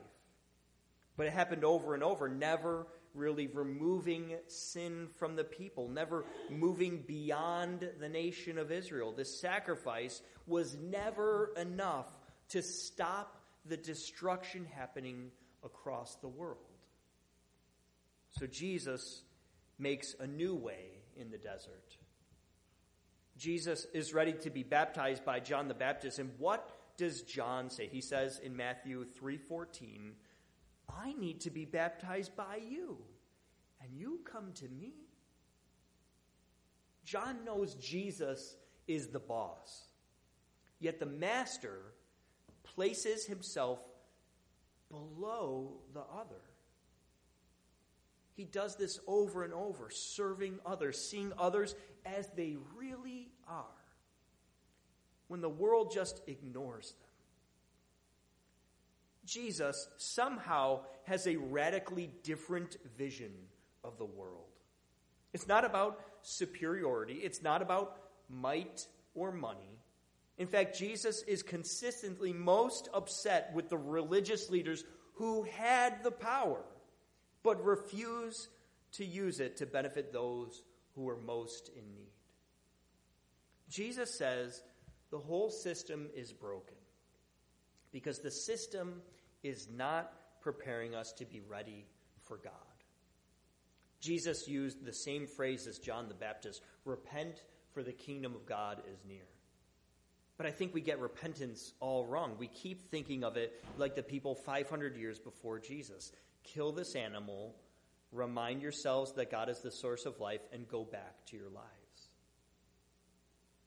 But 1.17 1.27
it 1.27 1.33
happened 1.33 1.63
over 1.63 1.93
and 1.93 2.03
over, 2.03 2.27
never 2.27 2.87
really 3.13 3.45
removing 3.45 4.33
sin 4.47 5.07
from 5.19 5.35
the 5.35 5.43
people, 5.43 5.87
never 5.87 6.25
moving 6.49 7.03
beyond 7.07 7.87
the 7.99 8.09
nation 8.09 8.57
of 8.57 8.71
Israel. 8.71 9.11
This 9.11 9.39
sacrifice 9.39 10.19
was 10.47 10.75
never 10.75 11.53
enough 11.57 12.07
to 12.49 12.63
stop 12.63 13.40
the 13.65 13.77
destruction 13.77 14.65
happening 14.65 15.31
across 15.63 16.15
the 16.15 16.27
world. 16.27 16.57
So 18.29 18.47
Jesus 18.47 19.23
makes 19.77 20.15
a 20.19 20.27
new 20.27 20.55
way 20.55 21.03
in 21.15 21.31
the 21.31 21.37
desert. 21.37 21.97
Jesus 23.37 23.85
is 23.93 24.13
ready 24.13 24.33
to 24.33 24.49
be 24.49 24.63
baptized 24.63 25.25
by 25.25 25.39
John 25.39 25.67
the 25.67 25.73
Baptist 25.73 26.19
and 26.19 26.31
what 26.37 26.77
does 26.97 27.23
John 27.23 27.69
say? 27.69 27.87
He 27.87 28.01
says 28.01 28.39
in 28.39 28.55
Matthew 28.55 29.05
3:14, 29.05 30.15
I 30.87 31.13
need 31.13 31.41
to 31.41 31.49
be 31.49 31.65
baptized 31.65 32.35
by 32.35 32.57
you, 32.57 33.03
and 33.79 33.97
you 33.97 34.19
come 34.23 34.53
to 34.53 34.67
me. 34.67 34.93
John 37.03 37.43
knows 37.43 37.75
Jesus 37.75 38.55
is 38.87 39.07
the 39.07 39.19
boss. 39.19 39.87
Yet 40.79 40.99
the 40.99 41.05
master 41.05 41.93
places 42.75 43.25
himself 43.25 43.79
below 44.89 45.73
the 45.93 46.01
other. 46.01 46.41
He 48.33 48.45
does 48.45 48.75
this 48.75 48.99
over 49.07 49.43
and 49.43 49.53
over, 49.53 49.89
serving 49.89 50.59
others, 50.65 50.97
seeing 50.97 51.31
others 51.37 51.75
as 52.05 52.29
they 52.35 52.57
really 52.77 53.29
are, 53.47 53.65
when 55.27 55.41
the 55.41 55.49
world 55.49 55.91
just 55.91 56.21
ignores 56.27 56.91
them. 56.91 57.09
Jesus 59.25 59.87
somehow 59.97 60.81
has 61.03 61.27
a 61.27 61.35
radically 61.35 62.09
different 62.23 62.77
vision 62.97 63.31
of 63.83 63.97
the 63.97 64.05
world. 64.05 64.47
It's 65.33 65.47
not 65.47 65.63
about 65.63 65.99
superiority, 66.21 67.15
it's 67.15 67.41
not 67.41 67.61
about 67.61 67.97
might 68.29 68.87
or 69.13 69.31
money. 69.31 69.80
In 70.37 70.47
fact, 70.47 70.77
Jesus 70.77 71.21
is 71.23 71.43
consistently 71.43 72.33
most 72.33 72.89
upset 72.93 73.51
with 73.53 73.69
the 73.69 73.77
religious 73.77 74.49
leaders 74.49 74.83
who 75.15 75.43
had 75.43 76.03
the 76.03 76.11
power 76.11 76.63
but 77.43 77.63
refused 77.63 78.47
to 78.93 79.05
use 79.05 79.39
it 79.39 79.57
to 79.57 79.65
benefit 79.65 80.11
those 80.11 80.63
who 80.95 81.03
were 81.03 81.17
most 81.17 81.69
in 81.69 81.93
need. 81.93 82.11
Jesus 83.69 84.13
says 84.13 84.63
the 85.11 85.17
whole 85.17 85.49
system 85.49 86.07
is 86.15 86.33
broken 86.33 86.75
because 87.91 88.19
the 88.19 88.31
system 88.31 89.01
is 89.43 89.67
not 89.75 90.13
preparing 90.41 90.95
us 90.95 91.11
to 91.13 91.25
be 91.25 91.41
ready 91.41 91.85
for 92.21 92.37
God. 92.37 92.53
Jesus 93.99 94.47
used 94.47 94.83
the 94.83 94.93
same 94.93 95.27
phrase 95.27 95.67
as 95.67 95.77
John 95.77 96.07
the 96.07 96.13
Baptist 96.13 96.63
repent, 96.85 97.43
for 97.71 97.83
the 97.83 97.93
kingdom 97.93 98.35
of 98.35 98.45
God 98.45 98.81
is 98.91 98.99
near. 99.07 99.27
But 100.41 100.47
I 100.47 100.53
think 100.53 100.73
we 100.73 100.81
get 100.81 100.99
repentance 100.99 101.71
all 101.79 102.07
wrong. 102.07 102.35
We 102.39 102.47
keep 102.47 102.89
thinking 102.89 103.23
of 103.23 103.37
it 103.37 103.63
like 103.77 103.93
the 103.93 104.01
people 104.01 104.33
500 104.33 104.97
years 104.97 105.19
before 105.19 105.59
Jesus 105.59 106.11
kill 106.43 106.71
this 106.71 106.95
animal, 106.95 107.53
remind 108.11 108.63
yourselves 108.63 109.11
that 109.17 109.29
God 109.29 109.49
is 109.49 109.59
the 109.59 109.69
source 109.69 110.07
of 110.07 110.19
life, 110.19 110.41
and 110.51 110.67
go 110.67 110.83
back 110.83 111.27
to 111.27 111.37
your 111.37 111.51
lives. 111.51 112.09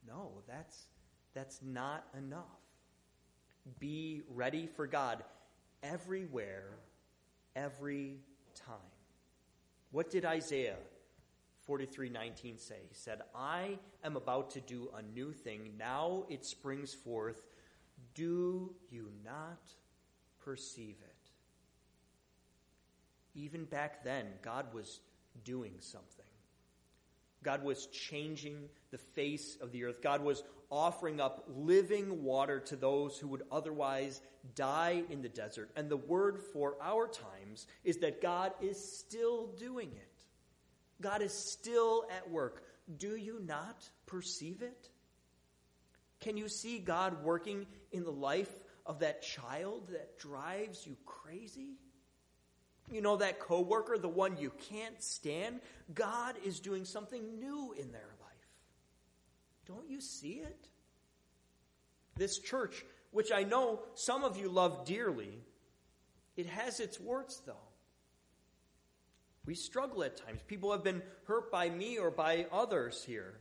No, 0.04 0.42
that's, 0.48 0.88
that's 1.32 1.60
not 1.62 2.08
enough. 2.18 2.42
Be 3.78 4.22
ready 4.28 4.66
for 4.66 4.88
God 4.88 5.22
everywhere, 5.80 6.70
every 7.54 8.16
time. 8.66 8.74
What 9.92 10.10
did 10.10 10.24
Isaiah 10.24 10.78
43:19 11.66 12.58
say? 12.58 12.86
He 12.88 12.94
said, 12.94 13.22
"I 13.34 13.78
am 14.02 14.16
about 14.16 14.50
to 14.50 14.60
do 14.60 14.90
a 14.94 15.02
new 15.02 15.32
thing. 15.32 15.76
Now 15.76 16.26
it 16.28 16.44
springs 16.44 16.94
forth. 16.94 17.42
Do 18.14 18.74
you 18.90 19.10
not 19.24 19.74
perceive 20.38 20.96
it?" 21.02 21.30
Even 23.34 23.64
back 23.64 24.04
then, 24.04 24.38
God 24.42 24.72
was 24.72 25.00
doing 25.42 25.80
something. 25.80 26.24
God 27.42 27.62
was 27.62 27.86
changing 27.86 28.70
the 28.90 28.98
face 28.98 29.56
of 29.60 29.70
the 29.70 29.84
earth. 29.84 30.00
God 30.00 30.22
was 30.22 30.42
offering 30.70 31.20
up 31.20 31.44
living 31.48 32.24
water 32.24 32.58
to 32.58 32.76
those 32.76 33.18
who 33.18 33.28
would 33.28 33.46
otherwise 33.52 34.22
die 34.54 35.04
in 35.10 35.22
the 35.22 35.28
desert. 35.28 35.70
And 35.76 35.88
the 35.88 35.96
word 35.96 36.38
for 36.38 36.76
our 36.80 37.06
times 37.06 37.66
is 37.84 37.98
that 37.98 38.20
God 38.20 38.52
is 38.60 38.82
still 38.82 39.48
doing 39.48 39.92
it. 39.92 40.13
God 41.00 41.22
is 41.22 41.32
still 41.32 42.06
at 42.16 42.30
work. 42.30 42.64
Do 42.98 43.16
you 43.16 43.40
not 43.44 43.88
perceive 44.06 44.62
it? 44.62 44.88
Can 46.20 46.36
you 46.36 46.48
see 46.48 46.78
God 46.78 47.22
working 47.22 47.66
in 47.92 48.04
the 48.04 48.12
life 48.12 48.52
of 48.86 49.00
that 49.00 49.22
child 49.22 49.88
that 49.92 50.18
drives 50.18 50.86
you 50.86 50.96
crazy? 51.04 51.76
You 52.90 53.00
know, 53.00 53.16
that 53.16 53.40
coworker, 53.40 53.98
the 53.98 54.08
one 54.08 54.36
you 54.36 54.52
can't 54.70 55.02
stand, 55.02 55.60
God 55.94 56.36
is 56.44 56.60
doing 56.60 56.84
something 56.84 57.38
new 57.38 57.74
in 57.78 57.92
their 57.92 58.14
life. 58.20 58.48
Don't 59.66 59.88
you 59.88 60.00
see 60.00 60.34
it? 60.34 60.68
This 62.16 62.38
church, 62.38 62.84
which 63.10 63.32
I 63.32 63.44
know 63.44 63.80
some 63.94 64.22
of 64.22 64.36
you 64.36 64.48
love 64.48 64.84
dearly, 64.84 65.40
it 66.36 66.46
has 66.46 66.80
its 66.80 67.00
warts, 67.00 67.40
though. 67.46 67.56
We 69.46 69.54
struggle 69.54 70.02
at 70.04 70.16
times. 70.16 70.40
People 70.46 70.72
have 70.72 70.82
been 70.82 71.02
hurt 71.26 71.52
by 71.52 71.68
me 71.68 71.98
or 71.98 72.10
by 72.10 72.46
others 72.50 73.02
here. 73.04 73.34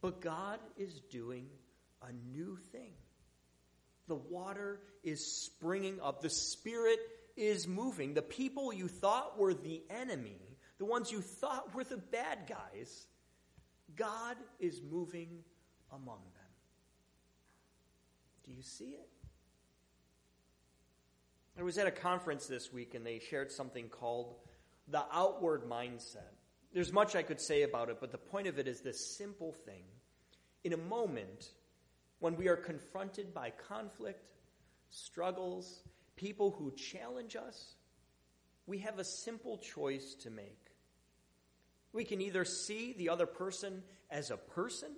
But 0.00 0.20
God 0.20 0.58
is 0.76 1.00
doing 1.10 1.46
a 2.02 2.12
new 2.34 2.56
thing. 2.72 2.92
The 4.08 4.16
water 4.16 4.80
is 5.04 5.44
springing 5.44 6.00
up. 6.02 6.20
The 6.20 6.30
Spirit 6.30 6.98
is 7.36 7.68
moving. 7.68 8.14
The 8.14 8.22
people 8.22 8.72
you 8.72 8.88
thought 8.88 9.38
were 9.38 9.54
the 9.54 9.82
enemy, 9.88 10.40
the 10.78 10.84
ones 10.84 11.12
you 11.12 11.20
thought 11.20 11.74
were 11.74 11.84
the 11.84 11.96
bad 11.96 12.38
guys, 12.48 13.06
God 13.94 14.36
is 14.58 14.80
moving 14.82 15.44
among 15.92 16.18
them. 16.18 16.50
Do 18.46 18.52
you 18.52 18.62
see 18.62 18.90
it? 18.90 19.08
I 21.58 21.62
was 21.62 21.78
at 21.78 21.86
a 21.86 21.92
conference 21.92 22.46
this 22.46 22.72
week 22.72 22.94
and 22.94 23.04
they 23.04 23.18
shared 23.18 23.52
something 23.52 23.88
called 23.88 24.34
the 24.88 25.04
outward 25.12 25.64
mindset. 25.68 26.34
There's 26.72 26.92
much 26.92 27.16
I 27.16 27.22
could 27.22 27.40
say 27.40 27.62
about 27.62 27.88
it, 27.88 27.98
but 28.00 28.12
the 28.12 28.18
point 28.18 28.46
of 28.46 28.58
it 28.58 28.68
is 28.68 28.80
this 28.80 29.16
simple 29.16 29.52
thing. 29.52 29.84
In 30.62 30.72
a 30.72 30.76
moment 30.76 31.50
when 32.20 32.36
we 32.36 32.48
are 32.48 32.56
confronted 32.56 33.34
by 33.34 33.50
conflict, 33.50 34.32
struggles, 34.90 35.82
people 36.16 36.50
who 36.50 36.70
challenge 36.72 37.34
us, 37.34 37.74
we 38.66 38.78
have 38.78 38.98
a 38.98 39.04
simple 39.04 39.58
choice 39.58 40.14
to 40.22 40.30
make. 40.30 40.70
We 41.92 42.04
can 42.04 42.20
either 42.20 42.44
see 42.44 42.92
the 42.92 43.08
other 43.08 43.26
person 43.26 43.82
as 44.10 44.30
a 44.30 44.36
person, 44.36 44.90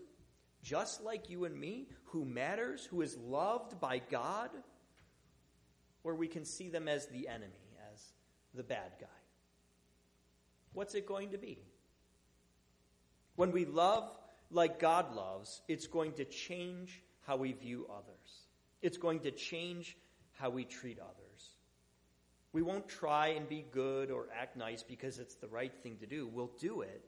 just 0.63 1.03
like 1.03 1.31
you 1.31 1.45
and 1.45 1.59
me, 1.59 1.89
who 2.07 2.25
matters, 2.25 2.85
who 2.85 3.01
is 3.01 3.17
loved 3.17 3.81
by 3.81 4.03
God, 4.11 4.51
or 6.05 6.15
we 6.15 6.29
can 6.29 6.45
see 6.45 6.69
them 6.69 6.89
as 6.89 7.07
the 7.07 7.29
enemy, 7.29 7.77
as 7.93 8.03
the 8.55 8.63
bad 8.63 8.93
guy. 9.01 9.07
What's 10.73 10.95
it 10.95 11.07
going 11.07 11.31
to 11.31 11.39
be? 11.39 11.59
When 13.37 13.53
we 13.53 13.65
love 13.65 14.11
like 14.51 14.79
God 14.79 15.15
loves, 15.15 15.63
it's 15.69 15.87
going 15.87 16.13
to 16.15 16.25
change 16.25 17.03
how 17.27 17.37
we 17.37 17.53
view 17.53 17.87
others. 17.91 18.47
It's 18.83 18.99
going 18.99 19.21
to 19.21 19.31
change 19.31 19.97
how 20.33 20.51
we 20.51 20.65
treat 20.65 20.99
others. 20.99 21.51
We 22.53 22.63
won't 22.63 22.89
try 22.89 23.29
and 23.29 23.49
be 23.49 23.65
good 23.71 24.11
or 24.11 24.27
act 24.39 24.57
nice 24.57 24.83
because 24.83 25.19
it's 25.19 25.37
the 25.37 25.49
right 25.49 25.73
thing 25.83 25.97
to 25.99 26.07
do. 26.07 26.27
We'll 26.27 26.53
do 26.59 26.83
it 26.83 27.03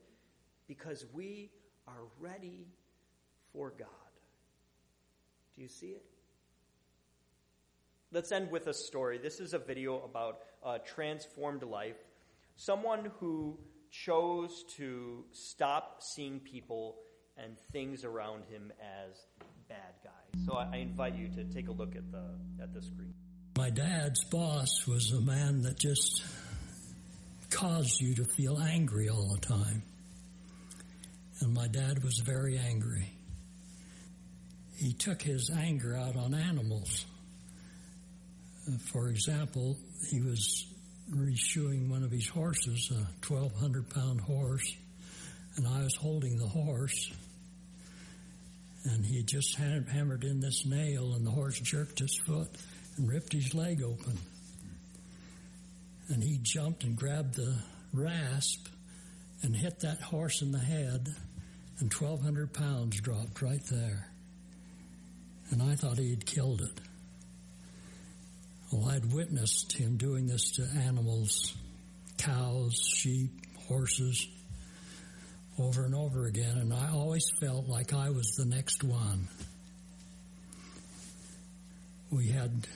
because 0.67 1.05
we 1.13 1.51
are 1.87 2.05
ready 2.19 2.67
for 3.53 3.71
God. 3.79 3.89
Do 5.55 5.63
you 5.63 5.69
see 5.69 5.89
it? 5.89 6.05
Let's 8.11 8.33
end 8.33 8.51
with 8.51 8.69
a 8.69 8.75
story. 8.75 9.19
This 9.19 9.41
is 9.41 9.55
a 9.55 9.59
video 9.59 10.03
about 10.03 10.39
a 10.65 10.79
transformed 10.79 11.63
life. 11.63 11.97
Someone 12.57 13.11
who 13.19 13.59
chose 13.91 14.65
to 14.77 15.25
stop 15.33 16.03
seeing 16.03 16.41
people 16.41 16.97
and 17.37 17.59
things 17.73 18.05
around 18.05 18.45
him 18.45 18.73
as 18.81 19.17
bad 19.69 19.95
guys. 20.03 20.45
So 20.47 20.55
I 20.55 20.77
invite 20.77 21.15
you 21.15 21.29
to 21.29 21.45
take 21.45 21.69
a 21.69 21.73
look 21.73 21.97
at 21.97 22.11
the 22.11 22.25
at 22.63 22.73
the 22.73 22.83
screen. 22.83 23.15
My 23.57 23.71
dad's 23.71 24.25
boss 24.25 24.87
was 24.87 25.13
a 25.13 25.21
man 25.21 25.63
that 25.63 25.79
just 25.79 26.25
caused 27.51 28.01
you 28.01 28.15
to 28.17 28.25
feel 28.25 28.59
angry 28.59 29.09
all 29.09 29.33
the 29.33 29.41
time. 29.41 29.83
And 31.41 31.55
my 31.55 31.69
dad 31.69 32.03
was 32.03 32.19
very 32.19 32.59
angry. 32.59 33.09
He 34.77 34.93
took 34.93 35.23
his 35.23 35.51
anger 35.51 35.97
out 35.97 36.17
on 36.17 36.35
animals. 36.35 37.07
Uh, 38.67 38.77
for 38.79 39.09
example, 39.09 39.77
he 40.11 40.21
was 40.21 40.67
reshoeing 41.11 41.89
one 41.89 42.03
of 42.03 42.11
his 42.11 42.29
horses, 42.29 42.91
a 42.91 43.07
1,200 43.27 43.91
pound 43.91 44.21
horse, 44.21 44.75
and 45.57 45.67
I 45.67 45.83
was 45.83 45.95
holding 45.95 46.39
the 46.39 46.49
horse. 46.49 47.13
And 48.85 49.05
he 49.05 49.23
just 49.23 49.57
hammered 49.57 50.25
in 50.25 50.41
this 50.41 50.67
nail, 50.67 51.15
and 51.15 51.27
the 51.27 51.31
horse 51.31 51.59
jerked 51.59 52.01
his 52.01 52.17
foot 52.17 52.49
and 52.97 53.09
ripped 53.09 53.33
his 53.33 53.55
leg 53.55 53.83
open. 53.83 54.19
And 56.09 56.23
he 56.23 56.39
jumped 56.43 56.85
and 56.85 56.97
grabbed 56.97 57.35
the 57.35 57.57
rasp 57.93 58.69
and 59.43 59.57
hit 59.57 59.81
that 59.81 60.01
horse 60.01 60.43
in 60.43 60.53
the 60.53 60.59
head, 60.59 61.15
and 61.79 61.93
1,200 61.93 62.53
pounds 62.53 63.01
dropped 63.01 63.41
right 63.43 63.65
there. 63.67 64.09
And 65.51 65.63
I 65.63 65.75
thought 65.77 65.99
he 65.99 66.11
had 66.11 66.27
killed 66.27 66.61
it. 66.61 66.81
Well, 68.75 68.91
I'd 68.91 69.13
witnessed 69.13 69.73
him 69.73 69.99
doing 69.99 70.27
this 70.27 70.51
to 70.57 70.65
animals 70.85 71.55
cows, 72.19 72.75
sheep, 72.97 73.31
horses. 73.69 74.27
over 75.61 75.85
and 75.85 75.95
over 75.95 76.27
again, 76.27 76.59
and 76.59 76.75
I 76.75 76.91
always 76.91 77.31
felt 77.39 77.69
like 77.69 77.93
I 77.93 78.11
was 78.11 78.35
the 78.37 78.45
next 78.45 78.83
one. 78.83 79.29
We 82.11 82.27
had 82.27 82.67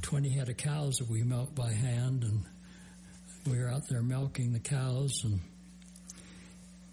20 0.00 0.30
head 0.30 0.48
of 0.48 0.56
cows 0.56 0.96
that 0.96 1.10
we 1.10 1.22
milked 1.22 1.54
by 1.54 1.70
hand, 1.70 2.24
and 2.24 2.44
we 3.46 3.58
were 3.58 3.68
out 3.68 3.86
there 3.90 4.02
milking 4.02 4.54
the 4.54 4.60
cows, 4.60 5.22
and 5.24 5.40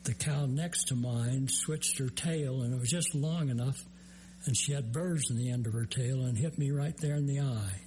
the 0.04 0.14
cow 0.14 0.46
next 0.46 0.90
to 0.90 0.96
mine 0.96 1.48
switched 1.48 1.98
her 2.00 2.10
tail, 2.10 2.64
and 2.64 2.74
it 2.74 2.80
was 2.80 2.90
just 2.90 3.16
long 3.16 3.48
enough, 3.48 3.82
and 4.46 4.58
she 4.58 4.74
had 4.74 4.92
burrs 4.92 5.30
in 5.30 5.38
the 5.38 5.50
end 5.50 5.66
of 5.66 5.72
her 5.72 5.86
tail 5.86 6.26
and 6.26 6.38
hit 6.38 6.58
me 6.58 6.72
right 6.72 6.98
there 6.98 7.16
in 7.16 7.26
the 7.26 7.40
eye. 7.40 7.87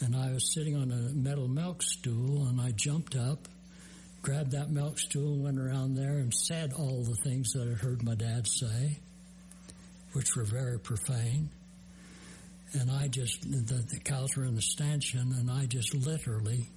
And 0.00 0.16
I 0.16 0.32
was 0.32 0.52
sitting 0.52 0.76
on 0.76 0.90
a 0.90 1.14
metal 1.14 1.48
milk 1.48 1.82
stool, 1.82 2.46
and 2.46 2.60
I 2.60 2.72
jumped 2.72 3.16
up 3.16 3.48
grabbed 4.24 4.52
that 4.52 4.70
milk 4.70 4.98
stool, 4.98 5.36
went 5.36 5.58
around 5.58 5.94
there, 5.94 6.16
and 6.16 6.32
said 6.32 6.72
all 6.72 7.04
the 7.04 7.16
things 7.16 7.52
that 7.52 7.68
I 7.68 7.74
heard 7.74 8.02
my 8.02 8.14
dad 8.14 8.46
say, 8.48 8.98
which 10.14 10.34
were 10.34 10.44
very 10.44 10.78
profane. 10.80 11.50
And 12.72 12.90
I 12.90 13.08
just, 13.08 13.42
the, 13.42 13.84
the 13.86 14.00
cows 14.02 14.34
were 14.34 14.44
in 14.44 14.54
the 14.54 14.62
stanchion, 14.62 15.34
and 15.38 15.50
I 15.50 15.66
just 15.66 15.94
literally 15.94 16.70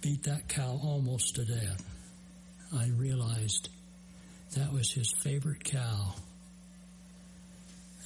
beat 0.00 0.24
that 0.24 0.48
cow 0.48 0.80
almost 0.82 1.36
to 1.36 1.44
death. 1.44 1.80
I 2.76 2.88
realized 2.88 3.68
that 4.56 4.72
was 4.72 4.90
his 4.90 5.12
favorite 5.22 5.62
cow. 5.62 6.14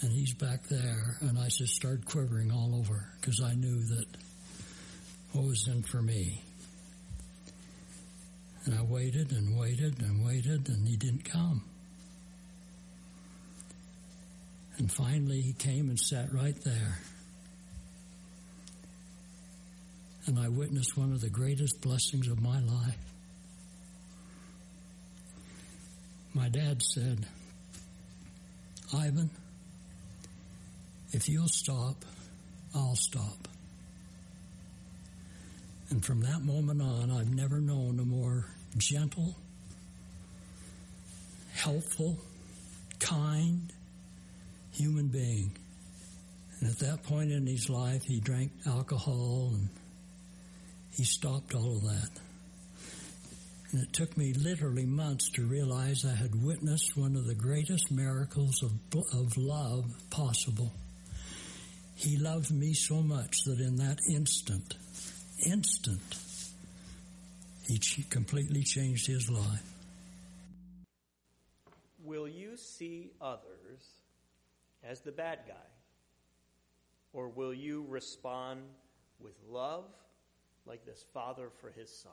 And 0.03 0.11
he's 0.11 0.35
back 0.35 0.65
there, 0.65 1.17
and 1.21 1.39
I 1.39 1.45
just 1.45 1.77
started 1.77 2.05
quivering 2.05 2.51
all 2.51 2.75
over 2.75 3.07
because 3.21 3.41
I 3.41 3.55
knew 3.55 3.85
that 3.85 4.07
what 5.31 5.45
was 5.45 5.69
in 5.69 5.83
for 5.83 6.03
me. 6.03 6.43
And 8.65 8.75
I 8.77 8.83
waited 8.83 9.31
and 9.31 9.57
waited 9.57 10.01
and 10.01 10.25
waited, 10.25 10.69
and 10.69 10.89
he 10.89 10.97
didn't 10.97 11.25
come. 11.25 11.63
And 14.79 14.91
finally, 14.91 15.41
he 15.41 15.53
came 15.53 15.89
and 15.89 15.99
sat 15.99 16.33
right 16.33 16.57
there. 16.65 16.99
And 20.27 20.39
I 20.39 20.49
witnessed 20.49 20.97
one 20.97 21.13
of 21.13 21.21
the 21.21 21.31
greatest 21.31 21.81
blessings 21.81 22.27
of 22.27 22.41
my 22.41 22.61
life. 22.61 22.99
My 26.35 26.49
dad 26.49 26.83
said, 26.83 27.27
Ivan, 28.93 29.31
if 31.13 31.29
you'll 31.29 31.49
stop, 31.49 32.05
I'll 32.75 32.97
stop. 32.97 33.49
And 35.91 36.05
from 36.05 36.23
that 36.23 36.41
moment 36.41 36.81
on, 36.81 37.11
I've 37.11 37.35
never 37.35 37.61
known 37.61 38.01
a 38.01 38.05
more 38.05 38.47
gentle, 38.79 39.37
helpful, 41.53 42.17
kind 42.99 43.71
human 44.73 45.09
being. 45.09 45.53
And 46.61 46.71
at 46.71 46.79
that 46.79 47.03
point 47.03 47.31
in 47.31 47.47
his 47.47 47.69
life, 47.69 48.05
he 48.05 48.21
drank 48.21 48.53
alcohol 48.67 49.51
and 49.53 49.69
he 50.93 51.05
stopped 51.05 51.55
all 51.55 51.77
of 51.77 51.83
that. 51.83 52.11
And 53.73 53.83
it 53.83 53.93
took 53.93 54.17
me 54.17 54.33
literally 54.35 54.85
months 54.85 55.31
to 55.31 55.45
realize 55.45 56.05
I 56.05 56.15
had 56.15 56.43
witnessed 56.43 56.97
one 56.97 57.17
of 57.17 57.27
the 57.27 57.35
greatest 57.35 57.91
miracles 57.91 58.63
of, 58.63 58.73
of 59.13 59.37
love 59.37 59.85
possible. 60.11 60.73
He 61.95 62.17
loved 62.17 62.51
me 62.51 62.75
so 62.75 63.03
much 63.03 63.45
that 63.45 63.61
in 63.61 63.77
that 63.77 63.99
instant, 64.09 64.75
instant, 65.47 66.17
he 67.67 68.03
completely 68.11 68.63
changed 68.63 69.07
his 69.07 69.31
life. 69.31 69.73
Will 72.05 72.29
you 72.29 72.57
see 72.57 73.13
others 73.21 73.87
as 74.83 75.01
the 75.01 75.13
bad 75.13 75.41
guy? 75.47 75.55
Or 77.13 77.29
will 77.29 77.55
you 77.55 77.85
respond 77.89 78.63
with 79.21 79.35
love 79.49 79.85
like 80.67 80.85
this 80.85 81.05
father 81.13 81.51
for 81.61 81.71
his 81.71 81.91
son? 82.03 82.13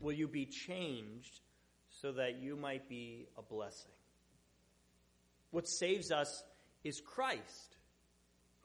Will 0.00 0.12
you 0.12 0.28
be 0.28 0.46
changed 0.46 1.40
so 1.90 2.12
that 2.12 2.40
you 2.40 2.56
might 2.56 2.88
be 2.88 3.26
a 3.36 3.42
blessing? 3.42 3.90
What 5.50 5.68
saves 5.68 6.12
us 6.12 6.44
is 6.84 7.00
Christ, 7.00 7.76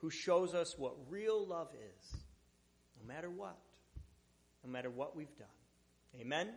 who 0.04 0.10
shows 0.10 0.54
us 0.54 0.78
what 0.78 0.96
real 1.10 1.48
love 1.48 1.70
is 1.74 2.18
no 3.00 3.08
matter 3.08 3.30
what, 3.30 3.58
no 4.62 4.70
matter 4.70 4.90
what 4.90 5.16
we've 5.16 5.38
done. 5.38 5.48
Amen? 6.20 6.50